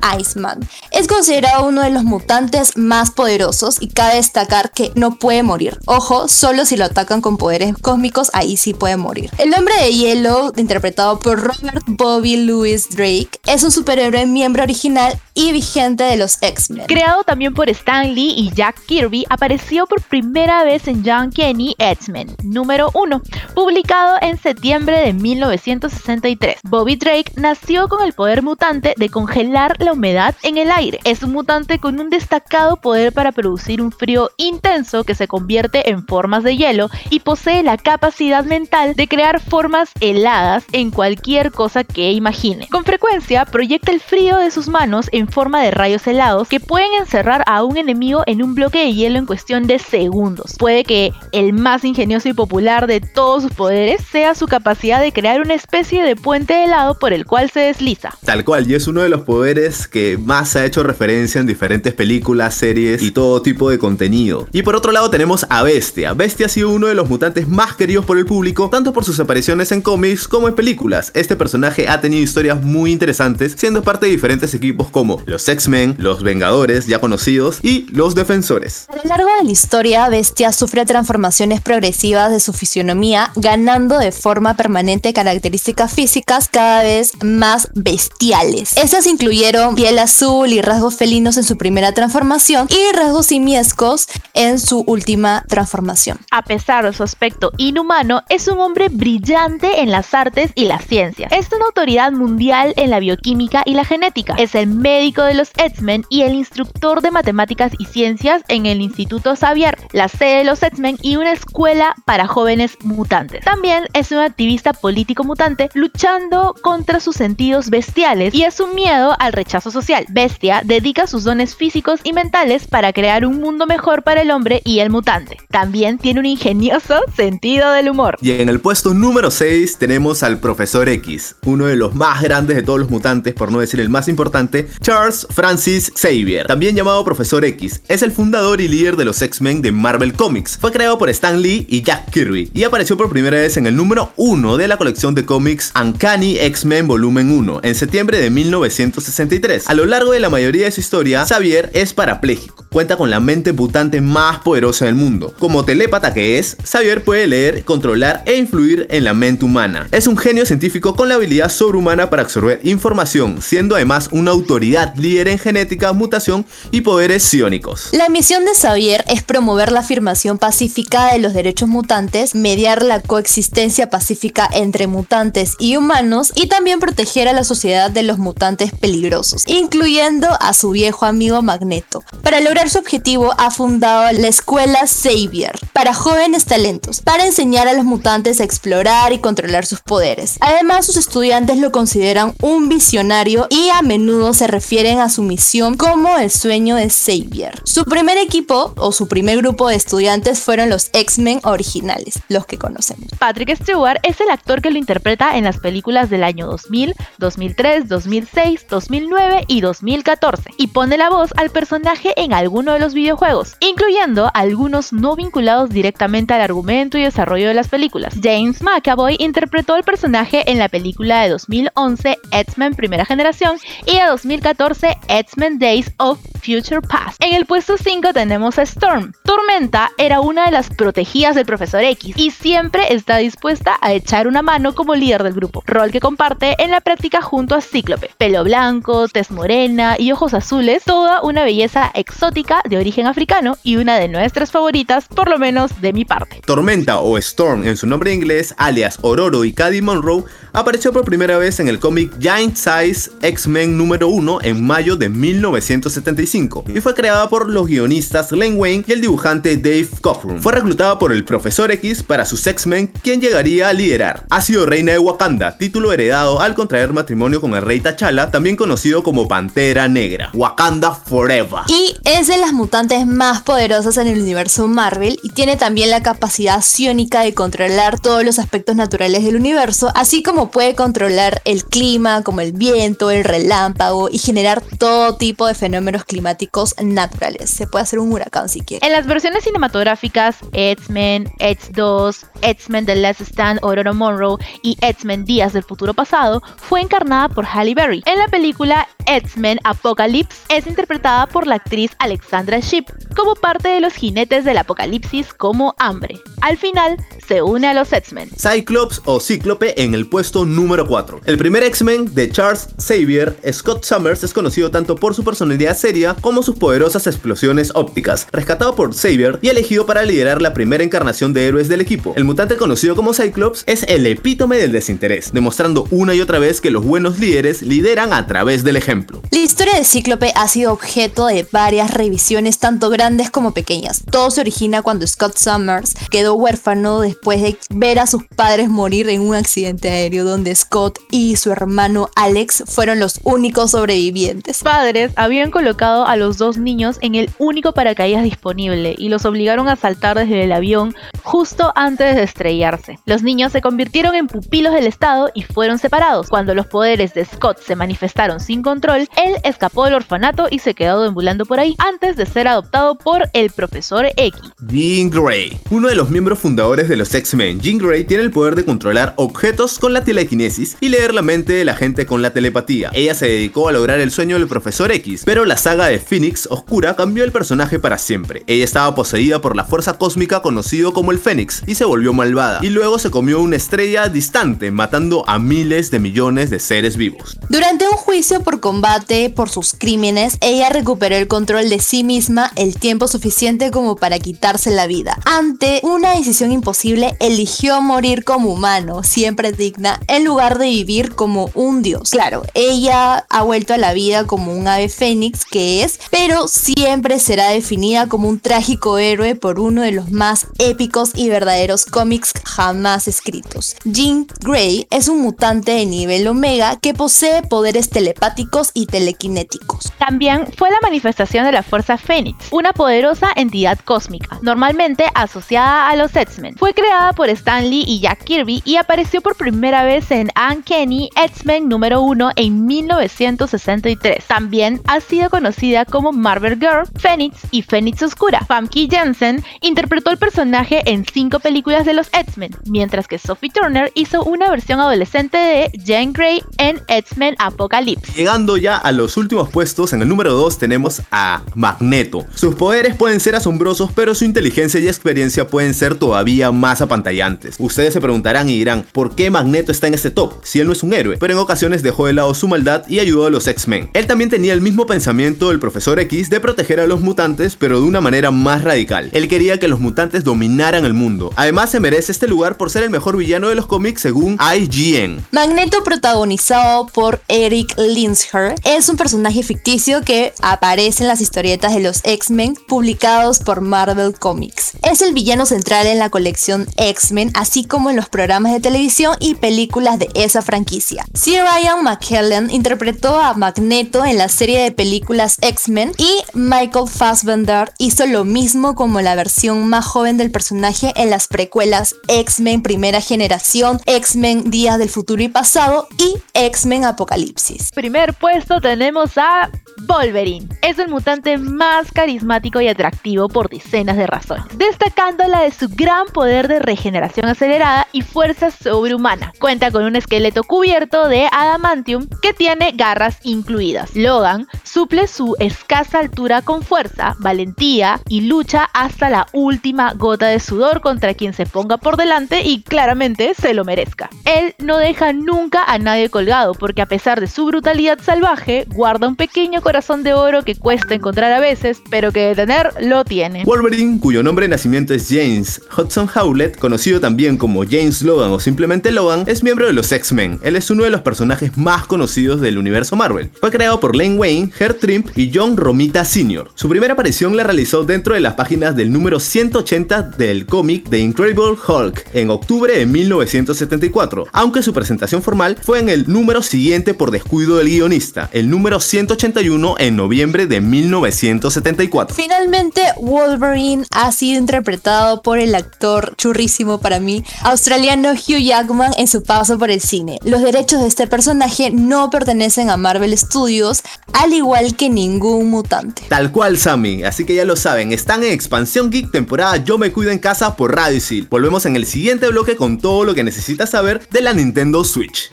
Es 0.91 1.07
considerado 1.07 1.67
uno 1.67 1.81
de 1.81 1.89
los 1.89 2.03
mutantes 2.03 2.77
más 2.77 3.11
poderosos 3.11 3.77
y 3.81 3.89
cabe 3.89 4.15
destacar 4.15 4.71
que 4.71 4.91
no 4.95 5.17
puede 5.17 5.43
morir. 5.43 5.77
Ojo, 5.85 6.27
solo 6.27 6.65
si 6.65 6.77
lo 6.77 6.85
atacan 6.85 7.21
con 7.21 7.37
poderes 7.37 7.75
cósmicos, 7.81 8.29
ahí 8.33 8.57
sí 8.57 8.73
puede 8.73 8.97
morir. 8.97 9.31
El 9.37 9.53
hombre 9.53 9.73
de 9.81 9.93
hielo, 9.93 10.51
interpretado 10.55 11.19
por 11.19 11.39
Robert 11.39 11.83
Bobby 11.87 12.37
Louis 12.37 12.89
Drake, 12.89 13.29
es 13.45 13.63
un 13.63 13.71
superhéroe 13.71 14.25
miembro 14.25 14.63
original 14.63 15.19
y 15.39 15.53
vigente 15.53 16.03
de 16.03 16.17
los 16.17 16.37
X-Men. 16.41 16.85
Creado 16.87 17.23
también 17.23 17.53
por 17.53 17.69
Stan 17.69 18.13
Lee 18.13 18.33
y 18.35 18.51
Jack 18.53 18.83
Kirby, 18.85 19.25
apareció 19.29 19.87
por 19.87 20.01
primera 20.01 20.65
vez 20.65 20.85
en 20.89 21.01
John 21.05 21.31
Kenny 21.31 21.75
X-Men 21.79 22.35
número 22.43 22.91
1, 22.93 23.21
publicado 23.55 24.17
en 24.21 24.37
septiembre 24.37 24.99
de 24.99 25.13
1963. 25.13 26.57
Bobby 26.63 26.97
Drake 26.97 27.31
nació 27.37 27.87
con 27.87 28.05
el 28.05 28.11
poder 28.11 28.43
mutante 28.43 28.93
de 28.97 29.07
congelar 29.07 29.77
la 29.79 29.93
humedad 29.93 30.35
en 30.43 30.57
el 30.57 30.71
aire. 30.71 30.99
Es 31.05 31.23
un 31.23 31.31
mutante 31.31 31.79
con 31.79 32.01
un 32.01 32.09
destacado 32.09 32.75
poder 32.75 33.13
para 33.13 33.31
producir 33.31 33.81
un 33.81 33.93
frío 33.93 34.31
intenso 34.35 35.05
que 35.05 35.15
se 35.15 35.29
convierte 35.29 35.89
en 35.89 36.05
formas 36.05 36.43
de 36.43 36.57
hielo 36.57 36.89
y 37.09 37.21
posee 37.21 37.63
la 37.63 37.77
capacidad 37.77 38.43
mental 38.43 38.93
de 38.93 39.07
crear 39.07 39.39
formas 39.39 39.91
heladas 40.01 40.65
en 40.73 40.91
cualquier 40.91 41.53
cosa 41.53 41.85
que 41.85 42.11
imagine. 42.11 42.67
Con 42.67 42.83
frecuencia 42.83 43.45
proyecta 43.45 43.93
el 43.93 44.01
frío 44.01 44.37
de 44.37 44.51
sus 44.51 44.67
manos 44.67 45.07
en 45.13 45.28
forma 45.29 45.61
de 45.61 45.71
rayos 45.71 46.05
helados 46.07 46.47
que 46.47 46.59
pueden 46.59 46.89
encerrar 46.99 47.43
a 47.47 47.63
un 47.63 47.77
enemigo 47.77 48.23
en 48.25 48.43
un 48.43 48.55
bloque 48.55 48.79
de 48.79 48.93
hielo 48.93 49.19
en 49.19 49.25
cuestión 49.25 49.67
de 49.67 49.79
segundos. 49.79 50.55
Puede 50.57 50.83
que 50.83 51.11
el 51.31 51.53
más 51.53 51.83
ingenioso 51.83 52.29
y 52.29 52.33
popular 52.33 52.87
de 52.87 53.01
todos 53.01 53.43
sus 53.43 53.53
poderes 53.53 54.01
sea 54.11 54.35
su 54.35 54.47
capacidad 54.47 55.01
de 55.01 55.11
crear 55.11 55.41
una 55.41 55.53
especie 55.53 56.03
de 56.03 56.15
puente 56.15 56.63
helado 56.63 56.97
por 56.97 57.13
el 57.13 57.25
cual 57.25 57.49
se 57.49 57.61
desliza. 57.61 58.13
Tal 58.25 58.43
cual, 58.43 58.69
y 58.69 58.75
es 58.75 58.87
uno 58.87 59.01
de 59.01 59.09
los 59.09 59.21
poderes 59.21 59.87
que 59.87 60.17
más 60.17 60.55
ha 60.55 60.65
hecho 60.65 60.83
referencia 60.83 61.41
en 61.41 61.47
diferentes 61.47 61.93
películas, 61.93 62.55
series 62.55 63.01
y 63.01 63.11
todo 63.11 63.41
tipo 63.41 63.69
de 63.69 63.79
contenido. 63.79 64.47
Y 64.51 64.63
por 64.63 64.75
otro 64.75 64.91
lado 64.91 65.09
tenemos 65.09 65.45
a 65.49 65.63
Bestia. 65.63 66.13
Bestia 66.13 66.47
ha 66.47 66.49
sido 66.49 66.69
uno 66.69 66.87
de 66.87 66.95
los 66.95 67.09
mutantes 67.09 67.47
más 67.47 67.75
queridos 67.75 68.05
por 68.05 68.17
el 68.17 68.25
público, 68.25 68.69
tanto 68.69 68.93
por 68.93 69.03
sus 69.03 69.19
apariciones 69.19 69.71
en 69.71 69.81
cómics 69.81 70.27
como 70.27 70.47
en 70.47 70.55
películas. 70.55 71.11
Este 71.13 71.35
personaje 71.35 71.87
ha 71.87 72.01
tenido 72.01 72.23
historias 72.23 72.61
muy 72.61 72.91
interesantes, 72.91 73.55
siendo 73.57 73.81
parte 73.81 74.05
de 74.05 74.11
diferentes 74.11 74.53
equipos 74.53 74.89
como 74.89 75.18
los 75.25 75.47
X-Men, 75.47 75.95
los 75.97 76.23
Vengadores, 76.23 76.87
ya 76.87 76.99
conocidos, 76.99 77.59
y 77.61 77.87
los 77.91 78.15
Defensores. 78.15 78.87
A 78.89 78.95
lo 78.95 79.03
largo 79.03 79.29
de 79.39 79.45
la 79.45 79.51
historia, 79.51 80.09
Bestia 80.09 80.51
sufre 80.51 80.85
transformaciones 80.85 81.61
progresivas 81.61 82.31
de 82.31 82.39
su 82.39 82.53
fisionomía, 82.53 83.31
ganando 83.35 83.97
de 83.97 84.11
forma 84.11 84.55
permanente 84.55 85.13
características 85.13 85.93
físicas 85.93 86.49
cada 86.49 86.83
vez 86.83 87.11
más 87.23 87.69
bestiales. 87.73 88.75
Estas 88.77 89.07
incluyeron 89.07 89.75
piel 89.75 89.99
azul 89.99 90.49
y 90.49 90.61
rasgos 90.61 90.95
felinos 90.95 91.37
en 91.37 91.43
su 91.43 91.57
primera 91.57 91.93
transformación 91.93 92.67
y 92.69 92.95
rasgos 92.95 93.27
simiescos 93.27 94.07
en 94.33 94.59
su 94.59 94.83
última 94.87 95.43
transformación. 95.47 96.19
A 96.31 96.43
pesar 96.43 96.85
de 96.85 96.93
su 96.93 97.03
aspecto 97.03 97.51
inhumano, 97.57 98.23
es 98.29 98.47
un 98.47 98.59
hombre 98.59 98.89
brillante 98.89 99.81
en 99.81 99.91
las 99.91 100.13
artes 100.13 100.51
y 100.55 100.65
la 100.65 100.79
ciencia. 100.79 101.27
Es 101.31 101.47
una 101.51 101.65
autoridad 101.65 102.11
mundial 102.11 102.73
en 102.77 102.89
la 102.89 102.99
bioquímica 102.99 103.63
y 103.65 103.73
la 103.73 103.85
genética. 103.85 104.35
Es 104.37 104.55
el 104.55 104.67
médico 104.67 104.98
de 104.99 105.33
los 105.33 105.51
X-Men 105.55 106.05
y 106.09 106.23
el 106.23 106.33
instructor 106.33 107.01
de 107.01 107.09
matemáticas 107.09 107.71
y 107.79 107.85
ciencias 107.85 108.43
en 108.49 108.65
el 108.65 108.81
Instituto 108.81 109.33
Xavier, 109.33 109.77
la 109.93 110.09
sede 110.09 110.39
de 110.39 110.43
los 110.43 110.61
X-Men 110.61 110.97
y 111.01 111.15
una 111.15 111.31
escuela 111.31 111.95
para 112.03 112.27
jóvenes 112.27 112.77
mutantes. 112.83 113.45
También 113.45 113.85
es 113.93 114.11
un 114.11 114.17
activista 114.17 114.73
político 114.73 115.23
mutante 115.23 115.69
luchando 115.73 116.53
contra 116.61 116.99
sus 116.99 117.15
sentidos 117.15 117.69
bestiales 117.69 118.35
y 118.35 118.43
es 118.43 118.59
un 118.59 118.75
miedo 118.75 119.15
al 119.19 119.31
rechazo 119.31 119.71
social. 119.71 120.05
Bestia 120.09 120.63
dedica 120.65 121.07
sus 121.07 121.23
dones 121.23 121.55
físicos 121.55 122.01
y 122.03 122.11
mentales 122.11 122.67
para 122.67 122.91
crear 122.91 123.25
un 123.25 123.39
mundo 123.39 123.67
mejor 123.67 124.03
para 124.03 124.21
el 124.21 124.31
hombre 124.31 124.61
y 124.65 124.79
el 124.79 124.89
mutante. 124.89 125.37
También 125.49 125.97
tiene 125.97 126.19
un 126.19 126.25
ingenioso 126.25 126.99
sentido 127.15 127.71
del 127.71 127.89
humor. 127.89 128.17
Y 128.21 128.31
en 128.31 128.49
el 128.49 128.59
puesto 128.59 128.93
número 128.93 129.31
6 129.31 129.77
tenemos 129.77 130.23
al 130.23 130.39
Profesor 130.39 130.89
X, 130.89 131.37
uno 131.45 131.67
de 131.67 131.77
los 131.77 131.95
más 131.95 132.21
grandes 132.21 132.57
de 132.57 132.63
todos 132.63 132.79
los 132.79 132.89
mutantes, 132.89 133.33
por 133.33 133.49
no 133.49 133.61
decir 133.61 133.79
el 133.79 133.89
más 133.89 134.09
importante, 134.09 134.67
Charles 134.89 135.27
Francis 135.29 135.93
Xavier, 135.95 136.47
también 136.47 136.75
llamado 136.75 137.05
Profesor 137.05 137.45
X. 137.45 137.81
Es 137.87 138.01
el 138.01 138.11
fundador 138.11 138.59
y 138.59 138.67
líder 138.67 138.95
de 138.95 139.05
los 139.05 139.21
X-Men 139.21 139.61
de 139.61 139.71
Marvel 139.71 140.13
Comics. 140.13 140.57
Fue 140.57 140.71
creado 140.71 140.97
por 140.97 141.11
Stan 141.11 141.39
Lee 141.39 141.67
y 141.69 141.83
Jack 141.83 142.09
Kirby 142.09 142.49
y 142.55 142.63
apareció 142.63 142.97
por 142.97 143.07
primera 143.07 143.37
vez 143.37 143.55
en 143.57 143.67
el 143.67 143.75
número 143.75 144.11
1 144.15 144.57
de 144.57 144.67
la 144.67 144.77
colección 144.77 145.13
de 145.13 145.27
cómics 145.27 145.71
Uncanny 145.79 146.39
X-Men 146.39 146.87
Volumen 146.87 147.31
1 147.31 147.59
en 147.61 147.75
septiembre 147.75 148.19
de 148.19 148.31
1963. 148.31 149.69
A 149.69 149.75
lo 149.75 149.85
largo 149.85 150.11
de 150.11 150.21
la 150.21 150.31
mayoría 150.31 150.65
de 150.65 150.71
su 150.71 150.79
historia, 150.79 151.23
Xavier 151.23 151.69
es 151.75 151.93
parapléjico. 151.93 152.65
Cuenta 152.71 152.97
con 152.97 153.11
la 153.11 153.19
mente 153.19 153.53
mutante 153.53 154.01
más 154.01 154.39
poderosa 154.39 154.85
del 154.85 154.95
mundo. 154.95 155.35
Como 155.37 155.65
telépata 155.65 156.15
que 156.15 156.39
es, 156.39 156.57
Xavier 156.63 157.03
puede 157.03 157.27
leer, 157.27 157.63
controlar 157.63 158.23
e 158.25 158.37
influir 158.37 158.87
en 158.89 159.03
la 159.03 159.13
mente 159.13 159.45
humana. 159.45 159.87
Es 159.91 160.07
un 160.07 160.17
genio 160.17 160.47
científico 160.47 160.95
con 160.95 161.09
la 161.09 161.15
habilidad 161.15 161.51
sobrehumana 161.51 162.09
para 162.09 162.23
absorber 162.23 162.59
información, 162.63 163.39
siendo 163.43 163.75
además 163.75 164.09
una 164.11 164.31
autoridad 164.31 164.78
líder 164.95 165.27
en 165.27 165.39
genética, 165.39 165.93
mutación 165.93 166.45
y 166.71 166.81
poderes 166.81 167.23
psiónicos. 167.23 167.89
La 167.91 168.09
misión 168.09 168.45
de 168.45 168.53
Xavier 168.53 169.03
es 169.07 169.23
promover 169.23 169.71
la 169.71 169.81
afirmación 169.81 170.37
pacífica 170.37 171.13
de 171.13 171.19
los 171.19 171.33
derechos 171.33 171.69
mutantes, 171.69 172.35
mediar 172.35 172.83
la 172.83 173.01
coexistencia 173.01 173.89
pacífica 173.89 174.49
entre 174.51 174.87
mutantes 174.87 175.55
y 175.59 175.75
humanos 175.75 176.31
y 176.35 176.47
también 176.47 176.79
proteger 176.79 177.27
a 177.27 177.33
la 177.33 177.43
sociedad 177.43 177.91
de 177.91 178.03
los 178.03 178.17
mutantes 178.17 178.71
peligrosos, 178.71 179.43
incluyendo 179.47 180.27
a 180.39 180.53
su 180.53 180.71
viejo 180.71 181.05
amigo 181.05 181.41
Magneto. 181.41 182.03
Para 182.23 182.39
lograr 182.39 182.69
su 182.69 182.79
objetivo 182.79 183.33
ha 183.37 183.51
fundado 183.51 184.11
la 184.11 184.27
escuela 184.27 184.79
Xavier 184.87 185.59
para 185.73 185.93
jóvenes 185.93 186.45
talentos, 186.45 187.01
para 187.01 187.25
enseñar 187.25 187.67
a 187.67 187.73
los 187.73 187.85
mutantes 187.85 188.39
a 188.39 188.43
explorar 188.43 189.13
y 189.13 189.19
controlar 189.19 189.65
sus 189.65 189.81
poderes. 189.81 190.37
Además, 190.41 190.85
sus 190.85 190.97
estudiantes 190.97 191.57
lo 191.57 191.71
consideran 191.71 192.33
un 192.41 192.69
visionario 192.69 193.47
y 193.49 193.69
a 193.69 193.81
menudo 193.81 194.33
se 194.33 194.47
refieren 194.47 194.68
a 194.69 195.09
su 195.09 195.23
misión 195.23 195.77
como 195.77 196.19
el 196.19 196.29
sueño 196.29 196.75
de 196.75 196.91
Xavier. 196.91 197.59
Su 197.63 197.85
primer 197.85 198.19
equipo 198.19 198.71
o 198.77 198.91
su 198.91 199.07
primer 199.07 199.37
grupo 199.37 199.67
de 199.67 199.75
estudiantes 199.75 200.41
fueron 200.41 200.69
los 200.69 200.91
X-Men 200.93 201.39
originales, 201.43 202.19
los 202.29 202.45
que 202.45 202.59
conocemos. 202.59 203.07
Patrick 203.17 203.55
Stewart 203.55 203.97
es 204.03 204.21
el 204.21 204.29
actor 204.29 204.61
que 204.61 204.69
lo 204.69 204.77
interpreta 204.77 205.35
en 205.37 205.45
las 205.45 205.57
películas 205.57 206.11
del 206.11 206.23
año 206.23 206.45
2000, 206.45 206.93
2003, 207.17 207.89
2006, 207.89 208.67
2009 208.69 209.45
y 209.47 209.61
2014 209.61 210.51
y 210.55 210.67
pone 210.67 210.99
la 210.99 211.09
voz 211.09 211.31
al 211.35 211.49
personaje 211.49 212.13
en 212.15 212.31
alguno 212.31 212.73
de 212.73 212.79
los 212.79 212.93
videojuegos, 212.93 213.55
incluyendo 213.61 214.29
algunos 214.35 214.93
no 214.93 215.15
vinculados 215.15 215.71
directamente 215.71 216.35
al 216.35 216.41
argumento 216.41 216.99
y 216.99 217.03
desarrollo 217.03 217.47
de 217.47 217.55
las 217.55 217.69
películas. 217.69 218.13
James 218.21 218.61
McAvoy 218.61 219.15
interpretó 219.17 219.75
el 219.75 219.83
personaje 219.83 220.43
en 220.51 220.59
la 220.59 220.69
película 220.69 221.23
de 221.23 221.29
2011 221.29 222.19
X-Men 222.31 222.75
Primera 222.75 223.03
Generación 223.03 223.57
y 223.87 223.97
de 223.97 224.05
2014 224.05 224.58
X-Men 225.07 225.57
Days 225.57 225.89
of 225.97 226.19
Future 226.41 226.81
Past. 226.81 227.23
En 227.23 227.33
el 227.33 227.45
puesto 227.45 227.77
5 227.77 228.11
tenemos 228.13 228.59
a 228.59 228.63
Storm. 228.63 229.13
Tormenta 229.23 229.91
era 229.97 230.19
una 230.19 230.45
de 230.45 230.51
las 230.51 230.69
protegidas 230.69 231.35
del 231.35 231.45
Profesor 231.45 231.81
X 231.81 232.13
y 232.17 232.31
siempre 232.31 232.93
está 232.93 233.17
dispuesta 233.17 233.77
a 233.81 233.93
echar 233.93 234.27
una 234.27 234.41
mano 234.41 234.75
como 234.75 234.95
líder 234.95 235.23
del 235.23 235.33
grupo, 235.33 235.63
rol 235.65 235.91
que 235.91 236.01
comparte 236.01 236.61
en 236.61 236.71
la 236.71 236.81
práctica 236.81 237.21
junto 237.21 237.55
a 237.55 237.61
Cíclope. 237.61 238.11
Pelo 238.17 238.43
blanco, 238.43 239.07
tez 239.07 239.31
morena 239.31 239.95
y 239.97 240.11
ojos 240.11 240.33
azules, 240.33 240.83
toda 240.83 241.21
una 241.21 241.43
belleza 241.43 241.89
exótica 241.93 242.61
de 242.67 242.77
origen 242.77 243.07
africano 243.07 243.57
y 243.63 243.77
una 243.77 243.97
de 243.97 244.09
nuestras 244.09 244.51
favoritas, 244.51 245.07
por 245.07 245.29
lo 245.29 245.39
menos 245.39 245.79
de 245.79 245.93
mi 245.93 246.03
parte. 246.03 246.41
Tormenta 246.45 246.99
o 246.99 247.17
Storm 247.17 247.63
en 247.65 247.77
su 247.77 247.87
nombre 247.87 248.13
inglés, 248.13 248.53
alias 248.57 248.99
Ororo 249.03 249.45
y 249.45 249.53
Caddy 249.53 249.81
Monroe, 249.81 250.25
apareció 250.53 250.91
por 250.93 251.05
primera 251.05 251.37
vez 251.37 251.59
en 251.59 251.67
el 251.67 251.79
cómic 251.79 252.11
Giant 252.19 252.55
Size 252.55 253.11
X-Men 253.21 253.77
número 253.77 254.07
1 254.07 254.39
en 254.43 254.65
mayo 254.65 254.95
de 254.95 255.09
1975 255.09 256.65
y 256.67 256.81
fue 256.81 256.93
creada 256.93 257.29
por 257.29 257.49
los 257.49 257.67
guionistas 257.67 258.31
Len 258.31 258.59
Wayne 258.59 258.85
y 258.87 258.91
el 258.91 259.01
dibujante 259.01 259.57
Dave 259.57 259.89
Cockrum. 260.01 260.39
Fue 260.39 260.53
reclutada 260.53 260.97
por 260.99 261.11
el 261.11 261.25
Profesor 261.25 261.71
X 261.71 262.03
para 262.03 262.25
sus 262.25 262.45
X-Men, 262.45 262.87
quien 263.01 263.21
llegaría 263.21 263.69
a 263.69 263.73
liderar. 263.73 264.25
Ha 264.29 264.41
sido 264.41 264.65
reina 264.65 264.93
de 264.93 264.99
Wakanda, 264.99 265.57
título 265.57 265.91
heredado 265.93 266.41
al 266.41 266.55
contraer 266.55 266.93
matrimonio 266.93 267.41
con 267.41 267.53
el 267.53 267.61
rey 267.61 267.79
T'Challa, 267.81 268.31
también 268.31 268.55
conocido 268.55 269.03
como 269.03 269.27
Pantera 269.27 269.87
Negra. 269.87 270.29
Wakanda 270.33 270.91
Forever. 270.93 271.61
Y 271.67 271.95
es 272.05 272.27
de 272.27 272.37
las 272.37 272.53
mutantes 272.53 273.05
más 273.05 273.41
poderosas 273.41 273.97
en 273.97 274.07
el 274.07 274.21
universo 274.21 274.67
Marvel 274.67 275.19
y 275.23 275.29
tiene 275.29 275.57
también 275.57 275.89
la 275.89 276.03
capacidad 276.03 276.61
psiónica 276.61 277.21
de 277.21 277.33
controlar 277.33 277.99
todos 277.99 278.23
los 278.23 278.39
aspectos 278.39 278.75
naturales 278.75 279.23
del 279.23 279.35
universo, 279.35 279.91
así 279.95 280.23
como 280.23 280.38
puede 280.47 280.75
controlar 280.75 281.41
el 281.45 281.65
clima, 281.65 282.23
como 282.23 282.41
el 282.41 282.53
viento, 282.53 283.11
el 283.11 283.23
relámpago 283.23 284.09
y 284.09 284.17
generar 284.17 284.61
todo 284.77 285.17
tipo 285.17 285.45
de 285.45 285.53
fenómenos 285.53 286.05
climáticos 286.05 286.75
naturales. 286.81 287.49
Se 287.49 287.67
puede 287.67 287.83
hacer 287.83 287.99
un 287.99 288.11
huracán 288.11 288.49
si 288.49 288.61
quiere. 288.61 288.85
En 288.85 288.93
las 288.93 289.05
versiones 289.05 289.43
cinematográficas 289.43 290.37
X-Men, 290.51 291.25
X2, 291.39 292.25
X-Men 292.41 292.85
The 292.85 292.95
Last 292.95 293.21
Stand, 293.21 293.59
Aurora 293.61 293.93
Monroe 293.93 294.37
y 294.63 294.77
X-Men 294.81 295.25
Días 295.25 295.53
del 295.53 295.63
Futuro 295.63 295.93
Pasado, 295.93 296.41
fue 296.57 296.81
encarnada 296.81 297.29
por 297.29 297.45
Halle 297.45 297.75
Berry. 297.75 298.03
En 298.05 298.17
la 298.17 298.27
película 298.27 298.87
X-Men 299.05 299.59
Apocalypse 299.63 300.37
es 300.49 300.67
interpretada 300.67 301.27
por 301.27 301.47
la 301.47 301.55
actriz 301.55 301.91
Alexandra 301.99 302.59
Shipp 302.59 302.89
como 303.15 303.35
parte 303.35 303.69
de 303.69 303.81
los 303.81 303.93
jinetes 303.93 304.45
del 304.45 304.57
apocalipsis 304.57 305.33
como 305.33 305.75
hambre. 305.79 306.19
Al 306.41 306.57
final, 306.57 306.97
se 307.27 307.41
une 307.41 307.67
a 307.67 307.73
los 307.73 307.91
X-Men. 307.91 308.29
Cyclops 308.37 309.01
o 309.05 309.19
Cíclope 309.19 309.81
en 309.81 309.93
el 309.93 310.07
puesto 310.07 310.28
número 310.33 310.87
4. 310.87 311.21
El 311.25 311.37
primer 311.37 311.63
X-Men 311.63 312.13
de 312.13 312.29
Charles 312.31 312.67
Xavier, 312.77 313.35
Scott 313.51 313.83
Summers, 313.83 314.23
es 314.23 314.33
conocido 314.33 314.69
tanto 314.71 314.95
por 314.95 315.15
su 315.15 315.23
personalidad 315.23 315.75
seria 315.75 316.15
como 316.21 316.43
sus 316.43 316.55
poderosas 316.55 317.07
explosiones 317.07 317.71
ópticas. 317.73 318.27
Rescatado 318.31 318.75
por 318.75 318.93
Xavier 318.93 319.39
y 319.41 319.49
elegido 319.49 319.85
para 319.85 320.03
liderar 320.03 320.41
la 320.41 320.53
primera 320.53 320.83
encarnación 320.83 321.33
de 321.33 321.47
héroes 321.47 321.67
del 321.67 321.81
equipo. 321.81 322.13
El 322.15 322.25
mutante 322.25 322.57
conocido 322.57 322.95
como 322.95 323.13
Cyclops 323.13 323.63
es 323.65 323.83
el 323.87 324.05
epítome 324.05 324.57
del 324.57 324.71
desinterés, 324.71 325.31
demostrando 325.33 325.87
una 325.91 326.13
y 326.13 326.21
otra 326.21 326.39
vez 326.39 326.61
que 326.61 326.71
los 326.71 326.85
buenos 326.85 327.19
líderes 327.19 327.61
lideran 327.61 328.13
a 328.13 328.27
través 328.27 328.63
del 328.63 328.77
ejemplo. 328.77 329.21
La 329.31 329.39
historia 329.39 329.75
de 329.75 329.83
Cíclope 329.83 330.31
ha 330.35 330.47
sido 330.47 330.71
objeto 330.71 331.25
de 331.27 331.47
varias 331.51 331.91
revisiones 331.93 332.59
tanto 332.59 332.89
grandes 332.89 333.31
como 333.31 333.53
pequeñas. 333.53 334.03
Todo 334.09 334.31
se 334.31 334.41
origina 334.41 334.81
cuando 334.81 335.07
Scott 335.07 335.37
Summers 335.37 335.95
quedó 336.11 336.35
huérfano 336.35 337.01
después 337.01 337.41
de 337.41 337.57
ver 337.69 337.99
a 337.99 338.07
sus 338.07 338.23
padres 338.35 338.69
morir 338.69 339.09
en 339.09 339.21
un 339.21 339.35
accidente 339.35 339.89
aéreo 339.89 340.18
donde 340.23 340.55
Scott 340.55 340.99
y 341.11 341.35
su 341.35 341.51
hermano 341.51 342.09
Alex 342.15 342.63
fueron 342.67 342.99
los 342.99 343.19
únicos 343.23 343.71
sobrevivientes. 343.71 344.63
Padres 344.63 345.11
habían 345.15 345.51
colocado 345.51 346.05
a 346.05 346.15
los 346.15 346.37
dos 346.37 346.57
niños 346.57 346.97
en 347.01 347.15
el 347.15 347.29
único 347.37 347.73
paracaídas 347.73 348.23
disponible 348.23 348.95
y 348.97 349.09
los 349.09 349.25
obligaron 349.25 349.67
a 349.67 349.75
saltar 349.75 350.17
desde 350.17 350.43
el 350.43 350.51
avión 350.51 350.95
justo 351.23 351.71
antes 351.75 352.15
de 352.15 352.23
estrellarse. 352.23 352.99
Los 353.05 353.23
niños 353.23 353.51
se 353.51 353.61
convirtieron 353.61 354.15
en 354.15 354.27
pupilos 354.27 354.73
del 354.73 354.87
Estado 354.87 355.29
y 355.33 355.43
fueron 355.43 355.77
separados. 355.77 356.29
Cuando 356.29 356.55
los 356.55 356.67
poderes 356.67 357.13
de 357.13 357.25
Scott 357.25 357.59
se 357.59 357.75
manifestaron 357.75 358.39
sin 358.39 358.61
control, 358.61 359.07
él 359.17 359.35
escapó 359.43 359.85
del 359.85 359.95
orfanato 359.95 360.47
y 360.49 360.59
se 360.59 360.73
quedó 360.73 361.01
deambulando 361.01 361.45
por 361.45 361.59
ahí 361.59 361.75
antes 361.77 362.15
de 362.15 362.25
ser 362.25 362.47
adoptado 362.47 362.97
por 362.97 363.29
el 363.33 363.49
profesor 363.51 364.07
X. 364.15 364.41
Jean 364.67 365.09
Grey, 365.09 365.59
uno 365.69 365.87
de 365.87 365.95
los 365.95 366.09
miembros 366.09 366.39
fundadores 366.39 366.89
de 366.89 366.95
los 366.95 367.13
X-Men. 367.13 367.59
Jean 367.61 367.77
Grey 367.77 368.03
tiene 368.03 368.23
el 368.23 368.31
poder 368.31 368.55
de 368.55 368.65
controlar 368.65 369.13
objetos 369.17 369.79
con 369.79 369.93
la 369.93 370.03
telequinesis 370.09 370.75
y 370.81 370.89
leer 370.89 371.13
la 371.13 371.21
mente 371.21 371.53
de 371.53 371.63
la 371.63 371.75
gente 371.75 372.07
con 372.07 372.23
la 372.23 372.33
telepatía. 372.33 372.89
Ella 372.93 373.13
se 373.13 373.27
dedicó 373.27 373.69
a 373.69 373.71
lograr 373.71 373.99
el 373.99 374.09
sueño 374.09 374.39
del 374.39 374.47
profesor 374.47 374.91
X, 374.91 375.21
pero 375.23 375.45
la 375.45 375.55
saga 375.55 375.85
de 375.85 375.99
Phoenix 375.99 376.47
Oscura 376.49 376.95
cambió 376.95 377.23
el 377.23 377.31
personaje 377.31 377.77
para 377.77 377.99
siempre. 377.99 378.43
Ella 378.47 378.63
estaba 378.63 378.95
poseída 378.95 379.39
por 379.39 379.55
la 379.55 379.65
fuerza 379.65 379.99
cósmica 379.99 380.41
conocido 380.41 380.93
como 380.93 381.11
el 381.11 381.19
Fénix 381.19 381.61
y 381.67 381.75
se 381.75 381.85
volvió 381.85 382.11
malvada, 382.11 382.59
y 382.63 382.69
luego 382.71 382.97
se 382.97 383.11
comió 383.11 383.39
una 383.39 383.57
estrella 383.57 384.09
distante, 384.09 384.71
matando 384.71 385.23
a 385.27 385.37
miles 385.37 385.91
de 385.91 385.99
millones 385.99 386.49
de 386.49 386.59
seres 386.59 386.97
vivos. 386.97 387.37
Durante 387.47 387.85
un 387.85 387.95
juicio 387.95 388.41
por 388.41 388.59
combate 388.59 389.29
por 389.29 389.49
sus 389.49 389.73
crímenes, 389.73 390.39
ella 390.41 390.69
recuperó 390.69 391.17
el 391.17 391.27
control 391.27 391.69
de 391.69 391.77
sí 391.77 392.03
misma 392.03 392.51
el 392.55 392.77
tiempo 392.77 393.07
suficiente 393.07 393.69
como 393.69 393.95
para 393.95 394.17
quitarse 394.17 394.71
la 394.71 394.87
vida. 394.87 395.19
Ante 395.25 395.81
una 395.83 396.15
decisión 396.15 396.51
imposible, 396.51 397.15
eligió 397.19 397.79
morir 397.83 398.23
como 398.23 398.51
humano, 398.51 399.03
siempre 399.03 399.51
digna, 399.51 399.98
en 400.07 400.25
lugar 400.25 400.57
de 400.57 400.65
vivir 400.65 401.15
como 401.15 401.49
un 401.53 401.81
dios. 401.81 402.11
Claro, 402.11 402.43
ella 402.53 403.25
ha 403.29 403.43
vuelto 403.43 403.73
a 403.73 403.77
la 403.77 403.93
vida 403.93 404.25
como 404.25 404.53
un 404.53 404.67
ave 404.67 404.89
fénix 404.89 405.45
que 405.45 405.83
es, 405.83 405.99
pero 406.09 406.47
siempre 406.47 407.19
será 407.19 407.49
definida 407.49 408.07
como 408.07 408.27
un 408.27 408.39
trágico 408.39 408.97
héroe 408.97 409.35
por 409.35 409.59
uno 409.59 409.81
de 409.81 409.91
los 409.91 410.11
más 410.11 410.47
épicos 410.57 411.11
y 411.15 411.29
verdaderos 411.29 411.85
cómics 411.85 412.33
jamás 412.45 413.07
escritos. 413.07 413.75
Jean 413.83 414.27
Grey 414.39 414.87
es 414.91 415.07
un 415.07 415.21
mutante 415.21 415.71
de 415.71 415.85
nivel 415.85 416.27
omega 416.27 416.77
que 416.79 416.93
posee 416.93 417.41
poderes 417.43 417.89
telepáticos 417.89 418.71
y 418.73 418.85
telequinéticos. 418.85 419.91
También 419.97 420.47
fue 420.57 420.69
la 420.69 420.79
manifestación 420.81 421.45
de 421.45 421.51
la 421.51 421.63
Fuerza 421.63 421.97
Fénix, 421.97 422.47
una 422.51 422.73
poderosa 422.73 423.29
entidad 423.35 423.79
cósmica, 423.83 424.39
normalmente 424.41 425.05
asociada 425.13 425.89
a 425.89 425.95
los 425.95 426.15
X-Men. 426.15 426.55
Fue 426.57 426.73
creada 426.73 427.13
por 427.13 427.29
Stan 427.29 427.69
Lee 427.69 427.83
y 427.87 427.99
Jack 427.99 428.23
Kirby 428.23 428.61
y 428.65 428.77
apareció 428.77 429.21
por 429.21 429.35
primera 429.35 429.83
vez 429.83 429.88
en 429.89 430.29
Uncanny 430.37 431.09
X-Men 431.15 431.67
número 431.67 432.01
1 432.03 432.33
en 432.35 432.67
1963. 432.67 434.23
También 434.27 434.79
ha 434.85 434.99
sido 434.99 435.31
conocida 435.31 435.83
como 435.83 436.11
Marvel 436.11 436.59
Girl, 436.59 436.87
Phoenix 436.99 437.39
y 437.49 437.63
Phoenix 437.63 438.03
Oscura. 438.03 438.45
Famke 438.47 438.87
Janssen 438.87 439.43
interpretó 439.61 440.11
el 440.11 440.19
personaje 440.19 440.83
en 440.85 441.05
cinco 441.11 441.39
películas 441.39 441.85
de 441.85 441.95
los 441.95 442.09
X-Men, 442.13 442.55
mientras 442.65 443.07
que 443.07 443.17
Sophie 443.17 443.49
Turner 443.49 443.91
hizo 443.95 444.23
una 444.23 444.51
versión 444.51 444.79
adolescente 444.79 445.37
de 445.37 445.71
Jane 445.83 446.11
Grey 446.11 446.43
en 446.59 446.79
X-Men 446.87 447.35
Apocalypse. 447.39 448.13
Llegando 448.13 448.57
ya 448.57 448.77
a 448.77 448.91
los 448.91 449.17
últimos 449.17 449.49
puestos, 449.49 449.93
en 449.93 450.03
el 450.03 450.07
número 450.07 450.33
2 450.33 450.59
tenemos 450.59 451.01
a 451.09 451.41
Magneto. 451.55 452.27
Sus 452.35 452.53
poderes 452.53 452.95
pueden 452.95 453.19
ser 453.19 453.35
asombrosos, 453.35 453.91
pero 453.95 454.13
su 454.13 454.23
inteligencia 454.23 454.79
y 454.79 454.87
experiencia 454.87 455.47
pueden 455.47 455.73
ser 455.73 455.95
todavía 455.95 456.51
más 456.51 456.81
apantallantes. 456.81 457.55
Ustedes 457.57 457.93
se 457.93 458.01
preguntarán 458.01 458.49
y 458.49 458.57
dirán, 458.59 458.85
¿por 458.91 459.15
qué 459.15 459.31
Magneto 459.31 459.71
está 459.79 459.87
en 459.87 459.93
este 459.93 460.11
top? 460.11 460.33
Si 460.43 460.59
él 460.59 460.67
no 460.67 460.73
es 460.73 460.83
un 460.83 460.93
héroe, 460.93 461.17
pero 461.17 461.33
en 461.33 461.39
ocasiones 461.39 461.81
dejó 461.83 462.05
de 462.05 462.13
lado 462.13 462.33
su 462.33 462.49
maldad 462.49 462.85
y 462.89 462.99
ayudó 462.99 463.25
a 463.25 463.29
los 463.29 463.47
X-Men. 463.47 463.89
Él 463.93 464.07
también 464.07 464.29
tenía 464.29 464.53
el 464.53 464.59
mismo 464.59 464.85
pensamiento 464.85 465.49
del 465.49 465.59
profesor 465.59 465.99
X 466.01 466.29
de 466.29 466.41
proteger 466.41 466.81
a 466.81 466.87
los 466.87 466.99
mutantes, 466.99 467.55
pero 467.55 467.79
de 467.79 467.87
una 467.87 468.01
manera 468.01 468.29
más 468.29 468.63
radical. 468.63 469.09
Él 469.13 469.29
quería 469.29 469.57
que 469.57 469.69
los 469.69 469.79
mutantes 469.79 470.25
dominaran 470.25 470.83
el 470.83 470.93
mundo. 470.93 471.31
Además, 471.37 471.71
se 471.71 471.79
merece 471.79 472.11
este 472.11 472.27
lugar 472.27 472.57
por 472.57 472.69
ser 472.69 472.83
el 472.83 472.89
mejor 472.89 473.15
villano 473.15 473.47
de 473.47 473.55
los 473.55 473.67
cómics 473.67 474.01
según 474.01 474.37
IGN. 474.37 475.25
Magneto, 475.31 475.81
protagonizado 475.83 476.87
por 476.87 477.21
Eric 477.29 477.73
Linsher, 477.77 478.55
es 478.65 478.89
un 478.89 478.97
personaje 478.97 479.43
ficticio 479.43 480.01
que 480.01 480.33
aparece 480.41 481.03
en 481.03 481.07
las 481.07 481.21
historietas 481.21 481.73
de 481.73 481.79
los 481.79 482.01
X-Men 482.03 482.55
publicados 482.67 483.39
por 483.39 483.61
Marvel 483.61 484.13
Comics. 484.19 484.73
Es 484.83 485.01
el 485.01 485.13
villano 485.13 485.45
central 485.45 485.87
en 485.87 485.99
la 485.99 486.09
colección 486.09 486.67
X-Men, 486.75 487.31
así 487.33 487.63
como 487.63 487.89
en 487.89 487.95
los 487.95 488.09
programas 488.09 488.51
de 488.51 488.59
televisión 488.59 489.15
y 489.21 489.35
películas 489.35 489.68
de 489.69 490.09
esa 490.15 490.41
franquicia. 490.41 491.05
C. 491.13 491.39
Ryan 491.41 491.83
McKellen 491.83 492.49
interpretó 492.49 493.19
a 493.19 493.35
Magneto 493.35 494.03
en 494.03 494.17
la 494.17 494.27
serie 494.27 494.59
de 494.61 494.71
películas 494.71 495.37
X-Men 495.41 495.93
y 495.97 496.23
Michael 496.33 496.89
Fassbender 496.89 497.71
hizo 497.77 498.07
lo 498.07 498.25
mismo 498.25 498.73
como 498.73 498.99
la 498.99 499.13
versión 499.15 499.69
más 499.69 499.85
joven 499.85 500.17
del 500.17 500.31
personaje 500.31 500.91
en 500.95 501.11
las 501.11 501.27
precuelas 501.27 501.95
X-Men 502.07 502.63
Primera 502.63 502.99
Generación, 502.99 503.79
X-Men 503.85 504.49
Días 504.49 504.79
del 504.79 504.89
Futuro 504.89 505.21
y 505.21 505.27
Pasado 505.27 505.87
y 505.97 506.15
X-Men 506.33 506.85
Apocalipsis. 506.85 507.71
Primer 507.71 508.15
puesto 508.15 508.59
tenemos 508.59 509.17
a 509.17 509.51
Wolverine. 509.87 510.47
Es 510.61 510.79
el 510.79 510.89
mutante 510.89 511.37
más 511.37 511.91
carismático 511.91 512.61
y 512.61 512.67
atractivo 512.67 513.27
por 513.29 513.49
decenas 513.49 513.97
de 513.97 514.07
razones, 514.07 514.45
destacando 514.57 515.27
la 515.27 515.41
de 515.41 515.51
su 515.51 515.69
gran 515.69 516.07
poder 516.07 516.47
de 516.47 516.59
regeneración 516.59 517.27
acelerada 517.27 517.87
y 517.91 518.01
fuerza 518.01 518.51
sobrehumana. 518.51 519.33
Cuenta 519.39 519.71
con 519.71 519.83
un 519.83 519.95
esqueleto 519.95 520.43
cubierto 520.43 521.07
de 521.07 521.27
adamantium 521.31 522.07
que 522.21 522.33
tiene 522.33 522.71
garras 522.75 523.19
incluidas. 523.23 523.95
Logan 523.95 524.47
suple 524.63 525.07
su 525.07 525.35
escasa 525.39 525.99
altura 525.99 526.41
con 526.41 526.63
fuerza, 526.63 527.15
valentía 527.19 527.99
y 528.07 528.21
lucha 528.21 528.69
hasta 528.73 529.09
la 529.09 529.27
última 529.33 529.93
gota 529.93 530.27
de 530.27 530.39
sudor 530.39 530.81
contra 530.81 531.13
quien 531.13 531.33
se 531.33 531.45
ponga 531.45 531.77
por 531.77 531.97
delante 531.97 532.41
y 532.41 532.61
claramente 532.61 533.33
se 533.33 533.53
lo 533.53 533.65
merezca. 533.65 534.09
Él 534.25 534.55
no 534.59 534.77
deja 534.77 535.13
nunca 535.13 535.63
a 535.63 535.77
nadie 535.77 536.09
colgado 536.09 536.53
porque 536.53 536.81
a 536.81 536.87
pesar 536.87 537.19
de 537.19 537.27
su 537.27 537.45
brutalidad 537.45 537.99
salvaje, 537.99 538.65
guarda 538.69 539.07
un 539.07 539.15
pequeño 539.15 539.61
corazón 539.69 540.01
de 540.01 540.15
oro 540.15 540.41
que 540.41 540.55
cuesta 540.55 540.95
encontrar 540.95 541.31
a 541.31 541.39
veces, 541.39 541.79
pero 541.91 542.11
que 542.11 542.21
de 542.21 542.35
tener 542.35 542.71
lo 542.81 543.05
tiene. 543.05 543.43
Wolverine, 543.45 543.99
cuyo 543.99 544.23
nombre 544.23 544.45
de 544.45 544.49
nacimiento 544.49 544.95
es 544.95 545.07
James 545.07 545.61
Hudson 545.77 546.09
Howlett, 546.11 546.57
conocido 546.57 546.99
también 546.99 547.37
como 547.37 547.63
James 547.63 548.01
Logan 548.01 548.31
o 548.31 548.39
simplemente 548.39 548.91
Logan, 548.91 549.25
es 549.27 549.43
miembro 549.43 549.67
de 549.67 549.73
los 549.73 549.91
X-Men. 549.91 550.39
Él 550.41 550.55
es 550.55 550.71
uno 550.71 550.85
de 550.85 550.89
los 550.89 551.01
personajes 551.01 551.55
más 551.55 551.85
conocidos 551.85 552.41
del 552.41 552.57
universo 552.57 552.95
Marvel. 552.95 553.29
Fue 553.39 553.51
creado 553.51 553.79
por 553.79 553.95
Len 553.95 554.17
Wayne, 554.17 554.51
Herb 554.57 554.79
Trimp 554.79 555.15
y 555.15 555.29
John 555.31 555.55
Romita 555.55 556.03
Sr. 556.03 556.49
Su 556.55 556.67
primera 556.67 556.93
aparición 556.93 557.37
la 557.37 557.43
realizó 557.43 557.83
dentro 557.83 558.15
de 558.15 558.21
las 558.21 558.33
páginas 558.33 558.75
del 558.75 558.91
número 558.91 559.19
180 559.19 560.01
del 560.17 560.47
cómic 560.47 560.89
The 560.89 560.97
Incredible 560.97 561.55
Hulk 561.67 562.07
en 562.15 562.31
octubre 562.31 562.75
de 562.75 562.87
1974, 562.87 564.29
aunque 564.31 564.63
su 564.63 564.73
presentación 564.73 565.21
formal 565.21 565.57
fue 565.61 565.77
en 565.77 565.89
el 565.89 566.11
número 566.11 566.41
siguiente 566.41 566.95
por 566.95 567.11
descuido 567.11 567.57
del 567.57 567.69
guionista, 567.69 568.31
el 568.33 568.49
número 568.49 568.79
181 568.79 569.58
en 569.77 569.95
noviembre 569.95 570.47
de 570.47 570.61
1974. 570.61 572.15
Finalmente, 572.15 572.81
Wolverine 573.01 573.85
ha 573.91 574.11
sido 574.11 574.39
interpretado 574.39 575.21
por 575.21 575.37
el 575.39 575.53
actor 575.53 576.13
churrísimo 576.17 576.79
para 576.79 576.99
mí, 576.99 577.23
australiano 577.41 578.11
Hugh 578.11 578.39
Jackman 578.41 578.93
en 578.97 579.07
su 579.07 579.23
paso 579.23 579.59
por 579.59 579.69
el 579.69 579.81
cine. 579.81 580.19
Los 580.23 580.41
derechos 580.41 580.81
de 580.81 580.87
este 580.87 581.07
personaje 581.07 581.71
no 581.71 582.09
pertenecen 582.09 582.69
a 582.69 582.77
Marvel 582.77 583.17
Studios, 583.17 583.81
al 584.13 584.33
igual 584.33 584.75
que 584.75 584.89
ningún 584.89 585.49
mutante. 585.49 586.03
Tal 586.07 586.31
cual, 586.31 586.57
Sammy. 586.57 587.03
Así 587.03 587.25
que 587.25 587.35
ya 587.35 587.43
lo 587.43 587.55
saben, 587.55 587.91
están 587.91 588.23
en 588.23 588.31
Expansión 588.31 588.89
Geek 588.89 589.11
temporada 589.11 589.57
Yo 589.57 589.77
me 589.77 589.91
cuido 589.91 590.11
en 590.11 590.19
casa 590.19 590.55
por 590.55 590.75
Radio 590.75 590.97
Isil. 590.97 591.27
Volvemos 591.29 591.65
en 591.65 591.75
el 591.75 591.85
siguiente 591.85 592.29
bloque 592.29 592.55
con 592.55 592.77
todo 592.77 593.03
lo 593.03 593.13
que 593.13 593.23
necesitas 593.23 593.71
saber 593.71 594.07
de 594.09 594.21
la 594.21 594.33
Nintendo 594.33 594.83
Switch. 594.83 595.29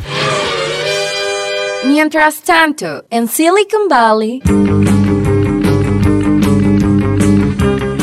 Mientras 1.87 2.43
tanto, 2.43 3.05
en 3.11 3.29
Silicon 3.29 3.89
Valley... 3.89 4.43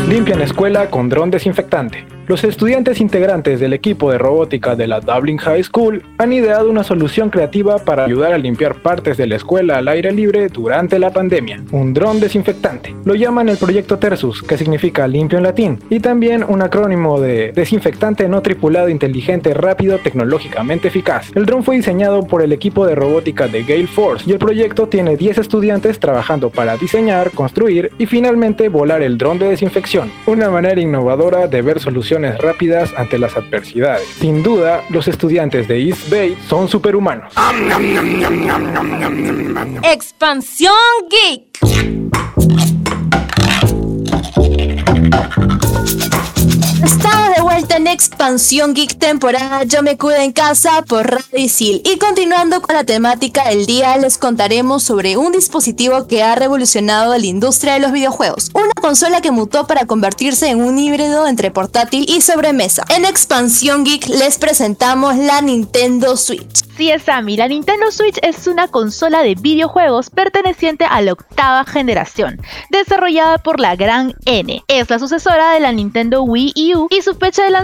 Limpian 0.07 0.41
escuela 0.41 0.89
con 0.89 1.09
dron 1.09 1.29
desinfectante. 1.29 2.12
Los 2.25 2.45
estudiantes 2.45 3.01
integrantes 3.01 3.59
del 3.59 3.73
equipo 3.73 4.09
de 4.09 4.17
robótica 4.17 4.77
de 4.77 4.87
la 4.87 5.01
Dublin 5.01 5.37
High 5.37 5.65
School 5.65 6.03
han 6.17 6.31
ideado 6.31 6.69
una 6.69 6.85
solución 6.85 7.29
creativa 7.29 7.79
para 7.79 8.05
ayudar 8.05 8.31
a 8.31 8.37
limpiar 8.37 8.75
partes 8.75 9.17
de 9.17 9.27
la 9.27 9.35
escuela 9.35 9.77
al 9.77 9.89
aire 9.89 10.09
libre 10.13 10.47
durante 10.47 10.99
la 10.99 11.11
pandemia. 11.11 11.61
Un 11.73 11.93
dron 11.93 12.21
desinfectante. 12.21 12.95
Lo 13.03 13.15
llaman 13.15 13.49
el 13.49 13.57
proyecto 13.57 13.99
Tersus, 13.99 14.41
que 14.41 14.57
significa 14.57 15.05
limpio 15.05 15.37
en 15.37 15.43
latín, 15.43 15.79
y 15.89 15.99
también 15.99 16.45
un 16.47 16.61
acrónimo 16.61 17.19
de 17.19 17.51
desinfectante 17.51 18.29
no 18.29 18.41
tripulado 18.41 18.87
inteligente 18.87 19.53
rápido 19.53 19.97
tecnológicamente 19.97 20.87
eficaz. 20.87 21.29
El 21.35 21.45
dron 21.45 21.65
fue 21.65 21.75
diseñado 21.75 22.23
por 22.23 22.41
el 22.41 22.53
equipo 22.53 22.87
de 22.87 22.95
robótica 22.95 23.49
de 23.49 23.63
Gale 23.63 23.87
Force 23.87 24.23
y 24.29 24.31
el 24.31 24.39
proyecto 24.39 24.87
tiene 24.87 25.17
10 25.17 25.39
estudiantes 25.39 25.99
trabajando 25.99 26.49
para 26.49 26.77
diseñar, 26.77 27.31
construir 27.31 27.91
y 27.97 28.05
finalmente 28.05 28.69
volar 28.69 29.01
el 29.01 29.17
dron 29.17 29.39
de 29.39 29.49
desinfección. 29.49 30.09
Una 30.25 30.49
manera 30.49 30.79
innovadora 30.79 31.47
de 31.47 31.61
ver 31.61 31.81
soluciones 31.81 32.12
soluciones 32.13 32.37
rápidas 32.39 32.91
ante 32.95 33.17
las 33.17 33.35
adversidades. 33.35 34.07
Sin 34.19 34.43
duda, 34.43 34.83
los 34.89 35.07
estudiantes 35.07 35.67
de 35.67 35.81
East 35.81 36.09
Bay 36.09 36.37
son 36.47 36.67
superhumanos. 36.67 37.33
Expansión 39.83 40.73
Geek. 41.09 41.59
Estamos 46.83 47.22
en 47.75 47.87
Expansión 47.87 48.75
Geek 48.75 48.99
temporada 48.99 49.63
Yo 49.63 49.81
me 49.81 49.97
cuido 49.97 50.19
en 50.19 50.31
casa 50.31 50.83
por 50.87 51.09
Radicil. 51.09 51.81
Y 51.83 51.97
continuando 51.97 52.61
con 52.61 52.75
la 52.75 52.83
temática 52.83 53.49
del 53.49 53.65
día, 53.65 53.97
les 53.97 54.19
contaremos 54.19 54.83
sobre 54.83 55.17
un 55.17 55.31
dispositivo 55.31 56.05
que 56.07 56.21
ha 56.21 56.35
revolucionado 56.35 57.17
la 57.17 57.25
industria 57.25 57.73
de 57.73 57.79
los 57.79 57.91
videojuegos. 57.91 58.51
Una 58.53 58.73
consola 58.79 59.21
que 59.21 59.31
mutó 59.31 59.65
para 59.65 59.87
convertirse 59.87 60.49
en 60.49 60.61
un 60.61 60.77
híbrido 60.77 61.27
entre 61.27 61.49
portátil 61.49 62.05
y 62.07 62.21
sobremesa. 62.21 62.85
En 62.89 63.05
Expansión 63.05 63.83
Geek 63.83 64.07
les 64.07 64.37
presentamos 64.37 65.15
la 65.15 65.41
Nintendo 65.41 66.15
Switch. 66.15 66.63
Sí, 66.77 66.91
es 66.91 67.03
Sammy. 67.03 67.37
La 67.37 67.47
Nintendo 67.47 67.91
Switch 67.91 68.19
es 68.21 68.47
una 68.47 68.67
consola 68.67 69.23
de 69.23 69.35
videojuegos 69.35 70.09
perteneciente 70.09 70.85
a 70.85 71.01
la 71.01 71.13
octava 71.13 71.65
generación, 71.65 72.39
desarrollada 72.69 73.37
por 73.39 73.59
la 73.59 73.75
Gran 73.75 74.13
N. 74.25 74.63
Es 74.67 74.89
la 74.89 74.99
sucesora 74.99 75.53
de 75.53 75.59
la 75.59 75.71
Nintendo 75.71 76.23
Wii 76.23 76.75
U 76.75 76.87
y 76.89 77.01
su 77.01 77.15
fecha 77.15 77.43
de 77.43 77.49
lanzamiento 77.49 77.62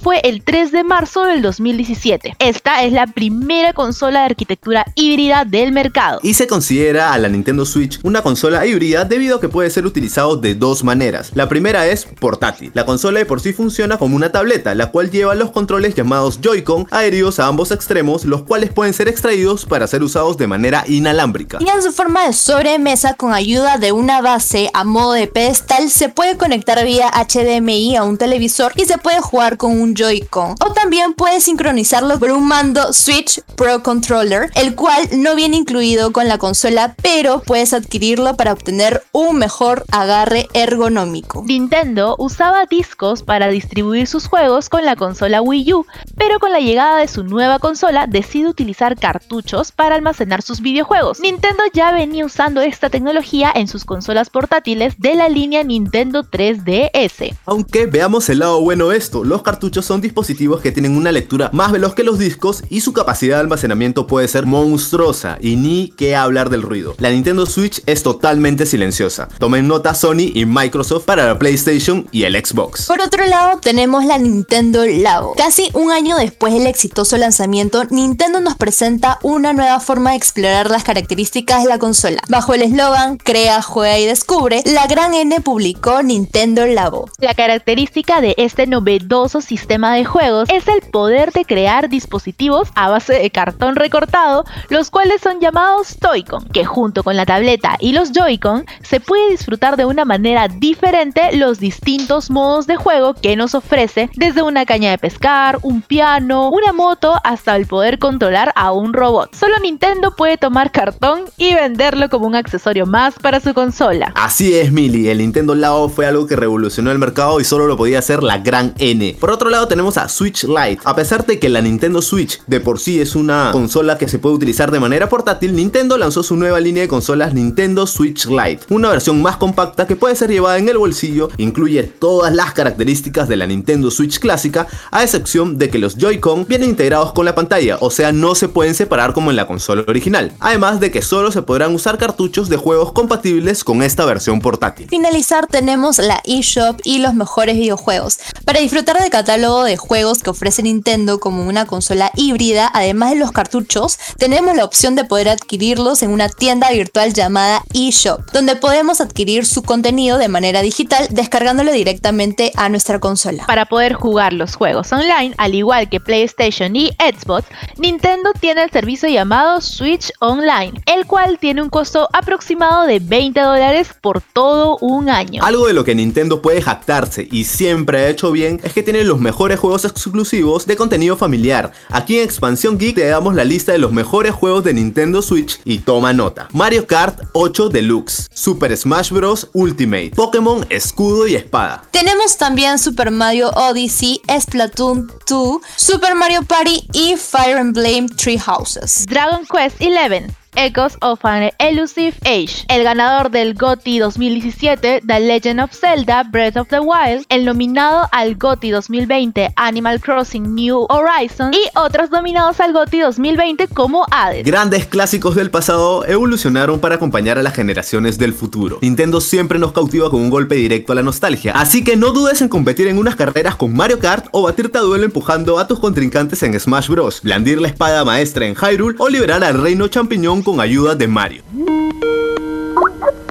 fue 0.00 0.20
el 0.24 0.42
3 0.42 0.72
de 0.72 0.84
marzo 0.84 1.24
del 1.24 1.42
2017. 1.42 2.36
Esta 2.38 2.82
es 2.84 2.92
la 2.92 3.06
primera 3.06 3.72
consola 3.72 4.20
de 4.20 4.26
arquitectura 4.26 4.84
híbrida 4.94 5.44
del 5.44 5.72
mercado. 5.72 6.20
Y 6.22 6.34
se 6.34 6.46
considera 6.46 7.12
a 7.12 7.18
la 7.18 7.28
Nintendo 7.28 7.64
Switch 7.64 8.00
una 8.02 8.22
consola 8.22 8.66
híbrida 8.66 9.04
debido 9.04 9.36
a 9.36 9.40
que 9.40 9.48
puede 9.48 9.70
ser 9.70 9.86
utilizado 9.86 10.36
de 10.36 10.54
dos 10.54 10.82
maneras. 10.82 11.30
La 11.34 11.48
primera 11.48 11.86
es 11.86 12.04
portátil. 12.04 12.72
La 12.74 12.86
consola 12.86 13.20
de 13.20 13.26
por 13.26 13.40
sí 13.40 13.52
funciona 13.52 13.98
como 13.98 14.16
una 14.16 14.32
tableta, 14.32 14.74
la 14.74 14.90
cual 14.90 15.10
lleva 15.10 15.34
los 15.34 15.50
controles 15.50 15.94
llamados 15.94 16.40
Joy-Con 16.40 16.88
aéreos 16.90 17.38
a 17.38 17.46
ambos 17.46 17.70
extremos, 17.70 18.24
los 18.24 18.42
cuales 18.42 18.72
pueden 18.72 18.94
ser 18.94 19.08
extraídos 19.08 19.64
para 19.64 19.86
ser 19.86 20.02
usados 20.02 20.36
de 20.36 20.46
manera 20.46 20.84
inalámbrica. 20.88 21.58
Y 21.60 21.68
en 21.68 21.82
su 21.82 21.92
forma 21.92 22.26
de 22.26 22.32
sobremesa, 22.32 23.14
con 23.14 23.32
ayuda 23.32 23.78
de 23.78 23.92
una 23.92 24.20
base 24.20 24.70
a 24.74 24.84
modo 24.84 25.12
de 25.12 25.26
pedestal, 25.28 25.90
se 25.90 26.08
puede 26.08 26.36
conectar 26.36 26.84
vía 26.84 27.10
HDMI 27.10 27.96
a 27.96 28.04
un 28.04 28.18
televisor 28.18 28.72
y 28.76 28.84
se 28.84 28.98
puede 28.98 29.20
jugar 29.20 29.35
con 29.36 29.78
un 29.78 29.94
Joy-Con. 29.94 30.52
O 30.64 30.72
también 30.72 31.12
puedes 31.12 31.44
sincronizarlo 31.44 32.18
por 32.18 32.30
un 32.30 32.48
mando 32.48 32.94
Switch 32.94 33.42
Pro 33.54 33.82
Controller, 33.82 34.50
el 34.54 34.74
cual 34.74 35.08
no 35.12 35.34
viene 35.34 35.58
incluido 35.58 36.10
con 36.10 36.26
la 36.26 36.38
consola, 36.38 36.94
pero 37.02 37.42
puedes 37.42 37.74
adquirirlo 37.74 38.34
para 38.36 38.54
obtener 38.54 39.02
un 39.12 39.36
mejor 39.36 39.84
agarre 39.92 40.48
ergonómico. 40.54 41.42
Nintendo 41.46 42.16
usaba 42.18 42.64
discos 42.64 43.22
para 43.22 43.48
distribuir 43.48 44.06
sus 44.06 44.26
juegos 44.26 44.70
con 44.70 44.86
la 44.86 44.96
consola 44.96 45.42
Wii 45.42 45.74
U, 45.74 45.86
pero 46.16 46.38
con 46.40 46.50
la 46.50 46.60
llegada 46.60 46.98
de 46.98 47.08
su 47.08 47.22
nueva 47.22 47.58
consola 47.58 48.06
decide 48.06 48.48
utilizar 48.48 48.98
cartuchos 48.98 49.70
para 49.70 49.96
almacenar 49.96 50.40
sus 50.40 50.62
videojuegos. 50.62 51.20
Nintendo 51.20 51.62
ya 51.74 51.92
venía 51.92 52.24
usando 52.24 52.62
esta 52.62 52.88
tecnología 52.88 53.52
en 53.54 53.68
sus 53.68 53.84
consolas 53.84 54.30
portátiles 54.30 54.94
de 54.98 55.14
la 55.14 55.28
línea 55.28 55.62
Nintendo 55.62 56.24
3DS. 56.24 57.36
Aunque 57.44 57.84
veamos 57.84 58.30
el 58.30 58.38
lado 58.38 58.62
bueno 58.62 58.88
de 58.88 58.96
esto, 58.96 59.25
los 59.26 59.42
cartuchos 59.42 59.84
son 59.84 60.00
dispositivos 60.00 60.60
que 60.60 60.72
tienen 60.72 60.96
una 60.96 61.12
lectura 61.12 61.50
más 61.52 61.72
veloz 61.72 61.94
que 61.94 62.04
los 62.04 62.18
discos 62.18 62.62
y 62.70 62.80
su 62.80 62.92
capacidad 62.92 63.36
de 63.36 63.40
almacenamiento 63.40 64.06
puede 64.06 64.28
ser 64.28 64.46
monstruosa 64.46 65.38
y 65.40 65.56
ni 65.56 65.92
qué 65.96 66.14
hablar 66.14 66.50
del 66.50 66.62
ruido. 66.62 66.94
La 66.98 67.10
Nintendo 67.10 67.46
Switch 67.46 67.82
es 67.86 68.02
totalmente 68.02 68.66
silenciosa. 68.66 69.28
Tomen 69.38 69.66
nota 69.66 69.94
Sony 69.94 70.30
y 70.34 70.46
Microsoft 70.46 71.04
para 71.04 71.26
la 71.26 71.38
PlayStation 71.38 72.06
y 72.12 72.24
el 72.24 72.34
Xbox. 72.36 72.86
Por 72.86 73.00
otro 73.00 73.26
labo, 73.26 73.58
tenemos 73.60 74.04
la 74.04 74.18
Nintendo 74.18 74.84
Labo. 74.84 75.34
Casi 75.34 75.70
un 75.72 75.90
año 75.90 76.16
después 76.16 76.52
del 76.52 76.66
exitoso 76.66 77.16
lanzamiento, 77.16 77.84
Nintendo 77.90 78.40
nos 78.40 78.56
presenta 78.56 79.18
una 79.22 79.52
nueva 79.52 79.80
forma 79.80 80.10
de 80.10 80.16
explorar 80.16 80.70
las 80.70 80.84
características 80.84 81.62
de 81.62 81.68
la 81.68 81.78
consola. 81.78 82.22
Bajo 82.28 82.54
el 82.54 82.62
eslogan 82.62 83.16
Crea, 83.16 83.62
juega 83.62 83.98
y 83.98 84.06
descubre, 84.06 84.62
la 84.66 84.86
gran 84.86 85.14
N 85.14 85.40
publicó 85.40 86.02
Nintendo 86.02 86.66
Labo. 86.66 87.08
La 87.18 87.34
característica 87.34 88.20
de 88.20 88.34
este 88.38 88.66
novedoso 88.66 89.05
sistema 89.40 89.94
de 89.94 90.04
juegos 90.04 90.48
es 90.52 90.66
el 90.68 90.80
poder 90.90 91.32
de 91.32 91.44
crear 91.44 91.88
dispositivos 91.88 92.68
a 92.74 92.88
base 92.88 93.14
de 93.14 93.30
cartón 93.30 93.76
recortado, 93.76 94.44
los 94.68 94.90
cuales 94.90 95.20
son 95.20 95.40
llamados 95.40 95.96
Toy-Con, 96.00 96.44
que 96.48 96.64
junto 96.64 97.02
con 97.02 97.16
la 97.16 97.26
tableta 97.26 97.76
y 97.80 97.92
los 97.92 98.12
Joy-Con 98.12 98.66
se 98.82 99.00
puede 99.00 99.30
disfrutar 99.30 99.76
de 99.76 99.84
una 99.84 100.04
manera 100.04 100.48
diferente 100.48 101.36
los 101.36 101.58
distintos 101.58 102.30
modos 102.30 102.66
de 102.66 102.76
juego 102.76 103.14
que 103.14 103.36
nos 103.36 103.54
ofrece, 103.54 104.10
desde 104.16 104.42
una 104.42 104.64
caña 104.64 104.90
de 104.90 104.98
pescar, 104.98 105.58
un 105.62 105.82
piano, 105.82 106.50
una 106.50 106.72
moto, 106.72 107.14
hasta 107.24 107.56
el 107.56 107.66
poder 107.66 107.98
controlar 107.98 108.52
a 108.56 108.72
un 108.72 108.92
robot. 108.92 109.34
Solo 109.34 109.54
Nintendo 109.62 110.14
puede 110.16 110.36
tomar 110.36 110.72
cartón 110.72 111.24
y 111.36 111.54
venderlo 111.54 112.08
como 112.08 112.26
un 112.26 112.34
accesorio 112.34 112.86
más 112.86 113.14
para 113.14 113.40
su 113.40 113.54
consola. 113.54 114.12
Así 114.14 114.54
es, 114.54 114.72
Mili, 114.72 115.08
el 115.08 115.18
Nintendo 115.18 115.54
Labo 115.54 115.88
fue 115.88 116.06
algo 116.06 116.26
que 116.26 116.36
revolucionó 116.36 116.90
el 116.90 116.98
mercado 116.98 117.40
y 117.40 117.44
solo 117.44 117.66
lo 117.66 117.76
podía 117.76 117.98
hacer 117.98 118.22
la 118.22 118.38
gran 118.38 118.74
N. 118.78 118.95
Por 119.20 119.30
otro 119.30 119.50
lado 119.50 119.68
tenemos 119.68 119.98
a 119.98 120.08
Switch 120.08 120.44
Lite. 120.44 120.80
A 120.84 120.96
pesar 120.96 121.26
de 121.26 121.38
que 121.38 121.48
la 121.48 121.60
Nintendo 121.60 122.00
Switch 122.00 122.40
de 122.46 122.60
por 122.60 122.80
sí 122.80 123.00
es 123.00 123.14
una 123.14 123.50
consola 123.52 123.98
que 123.98 124.08
se 124.08 124.18
puede 124.18 124.36
utilizar 124.36 124.70
de 124.70 124.80
manera 124.80 125.08
portátil, 125.08 125.54
Nintendo 125.54 125.98
lanzó 125.98 126.22
su 126.22 126.36
nueva 126.36 126.60
línea 126.60 126.82
de 126.82 126.88
consolas 126.88 127.34
Nintendo 127.34 127.86
Switch 127.86 128.26
Lite, 128.26 128.64
una 128.70 128.88
versión 128.88 129.20
más 129.20 129.36
compacta 129.36 129.86
que 129.86 129.96
puede 129.96 130.16
ser 130.16 130.30
llevada 130.30 130.58
en 130.58 130.68
el 130.68 130.78
bolsillo, 130.78 131.28
incluye 131.36 131.82
todas 131.82 132.34
las 132.34 132.52
características 132.52 133.28
de 133.28 133.36
la 133.36 133.46
Nintendo 133.46 133.90
Switch 133.90 134.18
clásica, 134.18 134.66
a 134.90 135.02
excepción 135.02 135.58
de 135.58 135.68
que 135.68 135.78
los 135.78 135.96
Joy-Con 135.96 136.46
vienen 136.46 136.70
integrados 136.70 137.12
con 137.12 137.24
la 137.24 137.34
pantalla, 137.34 137.78
o 137.80 137.90
sea, 137.90 138.12
no 138.12 138.34
se 138.34 138.48
pueden 138.48 138.74
separar 138.74 139.12
como 139.12 139.30
en 139.30 139.36
la 139.36 139.46
consola 139.46 139.84
original. 139.86 140.32
Además 140.40 140.80
de 140.80 140.90
que 140.90 141.02
solo 141.02 141.32
se 141.32 141.42
podrán 141.42 141.74
usar 141.74 141.98
cartuchos 141.98 142.48
de 142.48 142.56
juegos 142.56 142.92
compatibles 142.92 143.64
con 143.64 143.82
esta 143.82 144.04
versión 144.04 144.40
portátil. 144.40 144.88
Finalizar 144.88 145.46
tenemos 145.46 145.98
la 145.98 146.22
eShop 146.24 146.80
y 146.84 146.98
los 146.98 147.14
mejores 147.14 147.56
videojuegos. 147.56 148.18
Para 148.44 148.60
disfrutar 148.60 148.85
del 148.94 149.10
catálogo 149.10 149.64
de 149.64 149.76
juegos 149.76 150.22
que 150.22 150.30
ofrece 150.30 150.62
Nintendo 150.62 151.18
como 151.18 151.44
una 151.44 151.66
consola 151.66 152.12
híbrida, 152.14 152.70
además 152.72 153.10
de 153.10 153.16
los 153.16 153.32
cartuchos, 153.32 153.98
tenemos 154.16 154.54
la 154.54 154.64
opción 154.64 154.94
de 154.94 155.04
poder 155.04 155.28
adquirirlos 155.28 156.02
en 156.02 156.10
una 156.10 156.28
tienda 156.28 156.70
virtual 156.70 157.12
llamada 157.12 157.64
eShop, 157.74 158.30
donde 158.32 158.54
podemos 158.54 159.00
adquirir 159.00 159.44
su 159.44 159.62
contenido 159.62 160.18
de 160.18 160.28
manera 160.28 160.62
digital 160.62 161.08
descargándolo 161.10 161.72
directamente 161.72 162.52
a 162.54 162.68
nuestra 162.68 163.00
consola. 163.00 163.44
Para 163.46 163.66
poder 163.66 163.94
jugar 163.94 164.32
los 164.32 164.54
juegos 164.54 164.92
online, 164.92 165.34
al 165.36 165.54
igual 165.54 165.88
que 165.88 165.98
PlayStation 165.98 166.76
y 166.76 166.90
Xbox, 166.92 167.44
Nintendo 167.78 168.30
tiene 168.38 168.62
el 168.62 168.70
servicio 168.70 169.08
llamado 169.08 169.60
Switch 169.60 170.12
Online, 170.20 170.80
el 170.86 171.06
cual 171.06 171.38
tiene 171.40 171.60
un 171.60 171.70
costo 171.70 172.08
aproximado 172.12 172.86
de 172.86 173.00
20 173.00 173.40
dólares 173.40 173.88
por 174.00 174.20
todo 174.20 174.78
un 174.80 175.08
año. 175.08 175.42
Algo 175.44 175.66
de 175.66 175.72
lo 175.72 175.84
que 175.84 175.94
Nintendo 175.94 176.40
puede 176.40 176.62
jactarse 176.62 177.26
y 177.30 177.44
siempre 177.44 177.98
ha 177.98 178.08
hecho 178.08 178.30
bien 178.30 178.60
es 178.62 178.75
que 178.76 178.82
tiene 178.82 179.04
los 179.04 179.18
mejores 179.18 179.58
juegos 179.58 179.86
exclusivos 179.86 180.66
de 180.66 180.76
contenido 180.76 181.16
familiar. 181.16 181.72
Aquí 181.88 182.18
en 182.18 182.24
Expansión 182.24 182.76
Geek 182.76 182.96
te 182.96 183.06
damos 183.06 183.34
la 183.34 183.42
lista 183.42 183.72
de 183.72 183.78
los 183.78 183.90
mejores 183.90 184.34
juegos 184.34 184.64
de 184.64 184.74
Nintendo 184.74 185.22
Switch 185.22 185.58
y 185.64 185.78
toma 185.78 186.12
nota. 186.12 186.48
Mario 186.52 186.86
Kart 186.86 187.22
8 187.32 187.70
Deluxe, 187.70 188.28
Super 188.34 188.76
Smash 188.76 189.12
Bros. 189.12 189.48
Ultimate, 189.54 190.10
Pokémon 190.14 190.66
Escudo 190.68 191.26
y 191.26 191.36
Espada. 191.36 191.84
Tenemos 191.90 192.36
también 192.36 192.78
Super 192.78 193.10
Mario 193.10 193.48
Odyssey, 193.48 194.20
Splatoon 194.38 195.10
2, 195.26 195.62
Super 195.74 196.14
Mario 196.14 196.42
Party 196.42 196.86
y 196.92 197.14
Fire 197.16 197.56
Emblem 197.56 198.06
Three 198.10 198.38
Houses. 198.38 199.06
Dragon 199.06 199.46
Quest 199.50 199.80
11. 199.80 200.45
Echoes 200.56 200.96
of 201.02 201.22
an 201.24 201.50
Elusive 201.58 202.14
Age, 202.24 202.64
el 202.68 202.82
ganador 202.82 203.30
del 203.30 203.52
GOTY 203.52 203.98
2017 203.98 205.02
The 205.06 205.20
Legend 205.20 205.60
of 205.60 205.70
Zelda 205.72 206.22
Breath 206.22 206.56
of 206.56 206.68
the 206.68 206.80
Wild, 206.80 207.26
el 207.28 207.44
nominado 207.44 208.08
al 208.10 208.36
GOTY 208.36 208.70
2020 208.70 209.52
Animal 209.54 210.00
Crossing 210.00 210.54
New 210.54 210.86
Horizons 210.88 211.54
y 211.54 211.68
otros 211.78 212.10
nominados 212.10 212.58
al 212.60 212.72
GOTY 212.72 213.00
2020 213.00 213.68
como 213.68 214.06
Hades. 214.10 214.46
Grandes 214.46 214.86
clásicos 214.86 215.34
del 215.34 215.50
pasado 215.50 216.06
evolucionaron 216.06 216.80
para 216.80 216.94
acompañar 216.94 217.38
a 217.38 217.42
las 217.42 217.54
generaciones 217.54 218.16
del 218.16 218.32
futuro. 218.32 218.78
Nintendo 218.80 219.20
siempre 219.20 219.58
nos 219.58 219.72
cautiva 219.72 220.10
con 220.10 220.22
un 220.22 220.30
golpe 220.30 220.54
directo 220.54 220.92
a 220.92 220.96
la 220.96 221.02
nostalgia, 221.02 221.52
así 221.52 221.84
que 221.84 221.96
no 221.96 222.12
dudes 222.12 222.40
en 222.40 222.48
competir 222.48 222.86
en 222.86 222.96
unas 222.96 223.16
carreras 223.16 223.56
con 223.56 223.74
Mario 223.74 223.98
Kart 223.98 224.28
o 224.32 224.42
batirte 224.42 224.78
a 224.78 224.80
duelo 224.80 225.04
empujando 225.04 225.58
a 225.58 225.66
tus 225.66 225.80
contrincantes 225.80 226.42
en 226.42 226.58
Smash 226.58 226.88
Bros, 226.88 227.20
blandir 227.20 227.60
la 227.60 227.68
espada 227.68 228.06
maestra 228.06 228.46
en 228.46 228.54
Hyrule 228.54 228.96
o 228.98 229.10
liberar 229.10 229.44
al 229.44 229.60
reino 229.60 229.88
champiñón 229.88 230.45
con 230.46 230.60
ayuda 230.60 230.94
de 230.94 231.08
Mario. 231.08 231.42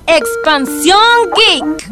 Expansión 0.05 0.99
Geek. 1.33 1.89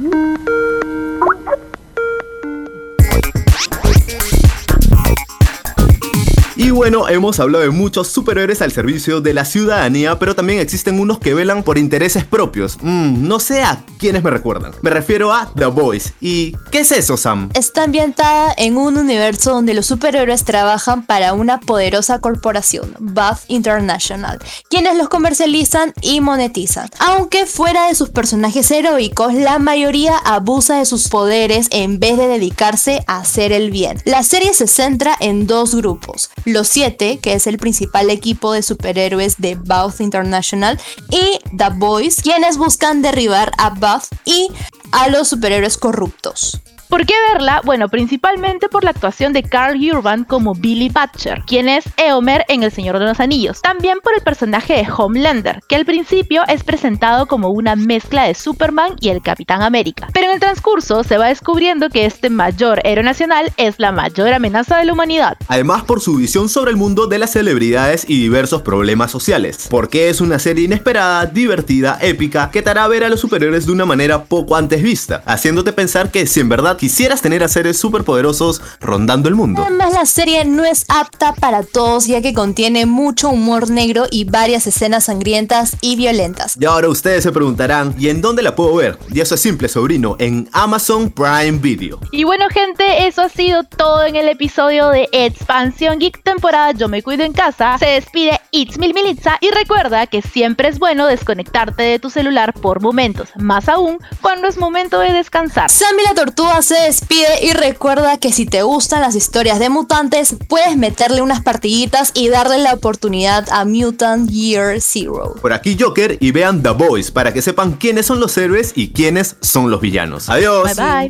Y 6.63 6.69
bueno, 6.71 7.09
hemos 7.09 7.41
hablado 7.41 7.65
de 7.65 7.71
muchos 7.71 8.07
superhéroes 8.07 8.61
al 8.61 8.71
servicio 8.71 9.19
de 9.19 9.33
la 9.33 9.43
ciudadanía, 9.43 10.17
pero 10.17 10.33
también 10.33 10.59
existen 10.59 10.97
unos 10.97 11.19
que 11.19 11.33
velan 11.33 11.61
por 11.61 11.77
intereses 11.77 12.23
propios. 12.23 12.77
Mm, 12.81 13.27
no 13.27 13.41
sé 13.41 13.63
a 13.63 13.83
quiénes 13.99 14.23
me 14.23 14.29
recuerdan. 14.29 14.71
Me 14.81 14.89
refiero 14.89 15.33
a 15.33 15.51
The 15.57 15.65
Boys. 15.65 16.13
¿Y 16.21 16.55
qué 16.71 16.79
es 16.79 16.93
eso, 16.93 17.17
Sam? 17.17 17.49
Está 17.53 17.83
ambientada 17.83 18.53
en 18.55 18.77
un 18.77 18.97
universo 18.97 19.51
donde 19.51 19.73
los 19.73 19.87
superhéroes 19.87 20.45
trabajan 20.45 21.05
para 21.05 21.33
una 21.33 21.59
poderosa 21.59 22.19
corporación, 22.19 22.95
Buff 22.97 23.43
International, 23.49 24.39
quienes 24.69 24.95
los 24.95 25.09
comercializan 25.09 25.91
y 26.01 26.21
monetizan. 26.21 26.89
Aunque 26.99 27.45
fuera 27.45 27.87
de 27.89 27.95
sus 27.95 28.09
personajes 28.09 28.71
heroicos, 28.71 29.33
la 29.33 29.59
mayoría 29.59 30.17
abusa 30.17 30.77
de 30.77 30.85
sus 30.85 31.09
poderes 31.09 31.67
en 31.71 31.99
vez 31.99 32.17
de 32.17 32.27
dedicarse 32.27 33.03
a 33.05 33.17
hacer 33.17 33.51
el 33.51 33.69
bien. 33.69 34.01
La 34.05 34.23
serie 34.23 34.53
se 34.53 34.67
centra 34.67 35.13
en 35.19 35.45
dos 35.45 35.75
grupos, 35.75 36.29
los 36.45 36.67
Siete, 36.67 37.19
que 37.19 37.33
es 37.33 37.47
el 37.47 37.57
principal 37.57 38.09
equipo 38.09 38.53
de 38.53 38.61
superhéroes 38.63 39.39
de 39.39 39.55
Buff 39.55 40.01
International, 40.01 40.79
y 41.09 41.39
The 41.55 41.69
Boys, 41.73 42.21
quienes 42.21 42.57
buscan 42.57 43.01
derribar 43.01 43.51
a 43.57 43.69
Buff 43.71 44.09
y 44.25 44.49
a 44.91 45.09
los 45.09 45.27
superhéroes 45.27 45.77
corruptos. 45.77 46.61
¿Por 46.93 47.07
qué 47.07 47.15
verla? 47.31 47.59
Bueno, 47.65 47.89
principalmente 47.89 48.69
por 48.69 48.83
la 48.83 48.91
actuación 48.91 49.33
de 49.33 49.41
Carl 49.41 49.79
Urban 49.91 50.25
como 50.25 50.53
Billy 50.53 50.89
Butcher, 50.89 51.41
quien 51.47 51.67
es 51.67 51.85
Eomer 51.97 52.45
en 52.49 52.61
El 52.61 52.71
Señor 52.71 52.99
de 52.99 53.05
los 53.05 53.19
Anillos. 53.19 53.63
También 53.63 53.97
por 54.03 54.13
el 54.13 54.21
personaje 54.21 54.75
de 54.75 54.87
Homelander, 54.95 55.59
que 55.67 55.75
al 55.75 55.85
principio 55.85 56.43
es 56.47 56.63
presentado 56.63 57.25
como 57.25 57.49
una 57.49 57.75
mezcla 57.75 58.25
de 58.25 58.35
Superman 58.35 58.91
y 58.99 59.09
el 59.09 59.23
Capitán 59.23 59.63
América. 59.63 60.07
Pero 60.13 60.27
en 60.27 60.33
el 60.33 60.39
transcurso 60.39 61.03
se 61.03 61.17
va 61.17 61.29
descubriendo 61.29 61.89
que 61.89 62.05
este 62.05 62.29
mayor 62.29 62.79
héroe 62.83 63.03
nacional 63.03 63.51
es 63.57 63.79
la 63.79 63.91
mayor 63.91 64.31
amenaza 64.31 64.77
de 64.77 64.85
la 64.85 64.93
humanidad. 64.93 65.35
Además 65.47 65.85
por 65.85 65.99
su 65.99 66.17
visión 66.17 66.47
sobre 66.47 66.69
el 66.69 66.77
mundo 66.77 67.07
de 67.07 67.17
las 67.17 67.31
celebridades 67.31 68.05
y 68.07 68.21
diversos 68.21 68.61
problemas 68.61 69.09
sociales. 69.09 69.65
Porque 69.67 70.09
es 70.09 70.21
una 70.21 70.37
serie 70.37 70.65
inesperada, 70.65 71.25
divertida, 71.25 71.97
épica, 72.03 72.51
que 72.51 72.61
te 72.61 72.69
hará 72.69 72.87
ver 72.87 73.03
a 73.03 73.09
los 73.09 73.19
superhéroes 73.19 73.65
de 73.65 73.71
una 73.71 73.85
manera 73.85 74.25
poco 74.25 74.55
antes 74.55 74.83
vista, 74.83 75.23
haciéndote 75.25 75.73
pensar 75.73 76.11
que 76.11 76.27
si 76.27 76.39
en 76.39 76.49
verdad 76.49 76.77
quisieras 76.83 77.21
tener 77.21 77.45
a 77.45 77.47
seres 77.47 77.77
superpoderosos 77.77 78.61
rondando 78.81 79.29
el 79.29 79.35
mundo. 79.35 79.63
Además, 79.65 79.93
la 79.93 80.05
serie 80.05 80.43
no 80.43 80.65
es 80.65 80.83
apta 80.89 81.33
para 81.33 81.63
todos 81.63 82.07
ya 82.07 82.21
que 82.21 82.33
contiene 82.33 82.85
mucho 82.85 83.29
humor 83.29 83.69
negro 83.69 84.05
y 84.11 84.25
varias 84.25 84.67
escenas 84.67 85.05
sangrientas 85.05 85.77
y 85.79 85.95
violentas. 85.95 86.57
Y 86.59 86.65
ahora 86.65 86.89
ustedes 86.89 87.23
se 87.23 87.31
preguntarán, 87.31 87.95
¿y 87.97 88.09
en 88.09 88.19
dónde 88.19 88.43
la 88.43 88.53
puedo 88.57 88.75
ver? 88.75 88.99
Y 89.13 89.21
eso 89.21 89.35
es 89.35 89.41
simple, 89.41 89.69
sobrino, 89.69 90.17
en 90.19 90.49
Amazon 90.51 91.09
Prime 91.09 91.53
Video. 91.59 92.01
Y 92.11 92.25
bueno, 92.25 92.49
gente, 92.49 93.07
eso 93.07 93.21
ha 93.21 93.29
sido 93.29 93.63
todo 93.63 94.03
en 94.03 94.17
el 94.17 94.27
episodio 94.27 94.89
de 94.89 95.07
Expansión 95.13 95.99
Geek 95.99 96.21
temporada 96.21 96.73
Yo 96.73 96.89
me 96.89 97.01
cuido 97.01 97.23
en 97.23 97.31
casa. 97.31 97.77
Se 97.77 97.85
despide 97.85 98.41
It's 98.51 98.77
Mil 98.77 98.93
Militza 98.93 99.37
y 99.39 99.51
recuerda 99.51 100.05
que 100.07 100.21
siempre 100.21 100.67
es 100.67 100.79
bueno 100.79 101.07
desconectarte 101.07 101.83
de 101.83 101.99
tu 101.99 102.09
celular 102.09 102.53
por 102.53 102.81
momentos, 102.81 103.29
más 103.37 103.69
aún 103.69 103.99
cuando 104.21 104.49
es 104.49 104.57
momento 104.57 104.99
de 104.99 105.13
descansar. 105.13 105.69
Sammy 105.69 106.03
la 106.03 106.13
Tortuga 106.13 106.61
se 106.63 106.75
despide 106.75 107.43
y 107.43 107.51
recuerda 107.51 108.17
que 108.17 108.31
si 108.31 108.45
te 108.45 108.63
gustan 108.63 109.01
las 109.01 109.15
historias 109.15 109.59
de 109.59 109.69
mutantes, 109.69 110.35
puedes 110.47 110.77
meterle 110.77 111.21
unas 111.21 111.41
partiditas 111.41 112.11
y 112.13 112.29
darle 112.29 112.57
la 112.57 112.73
oportunidad 112.73 113.47
a 113.51 113.65
Mutant 113.65 114.29
Year 114.29 114.81
Zero. 114.81 115.35
Por 115.41 115.53
aquí 115.53 115.77
Joker 115.79 116.17
y 116.19 116.31
vean 116.31 116.63
The 116.63 116.69
Boys 116.69 117.11
para 117.11 117.33
que 117.33 117.41
sepan 117.41 117.73
quiénes 117.73 118.05
son 118.05 118.19
los 118.19 118.37
héroes 118.37 118.71
y 118.75 118.93
quiénes 118.93 119.35
son 119.41 119.69
los 119.69 119.81
villanos. 119.81 120.29
Adiós. 120.29 120.75
Bye 120.75 121.09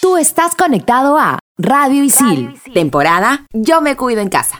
Tú 0.00 0.16
estás 0.16 0.54
conectado 0.56 1.16
a 1.18 1.38
Radio 1.56 2.02
Isil, 2.02 2.54
temporada 2.74 3.46
Yo 3.52 3.80
me 3.80 3.96
cuido 3.96 4.20
en 4.20 4.28
casa. 4.28 4.58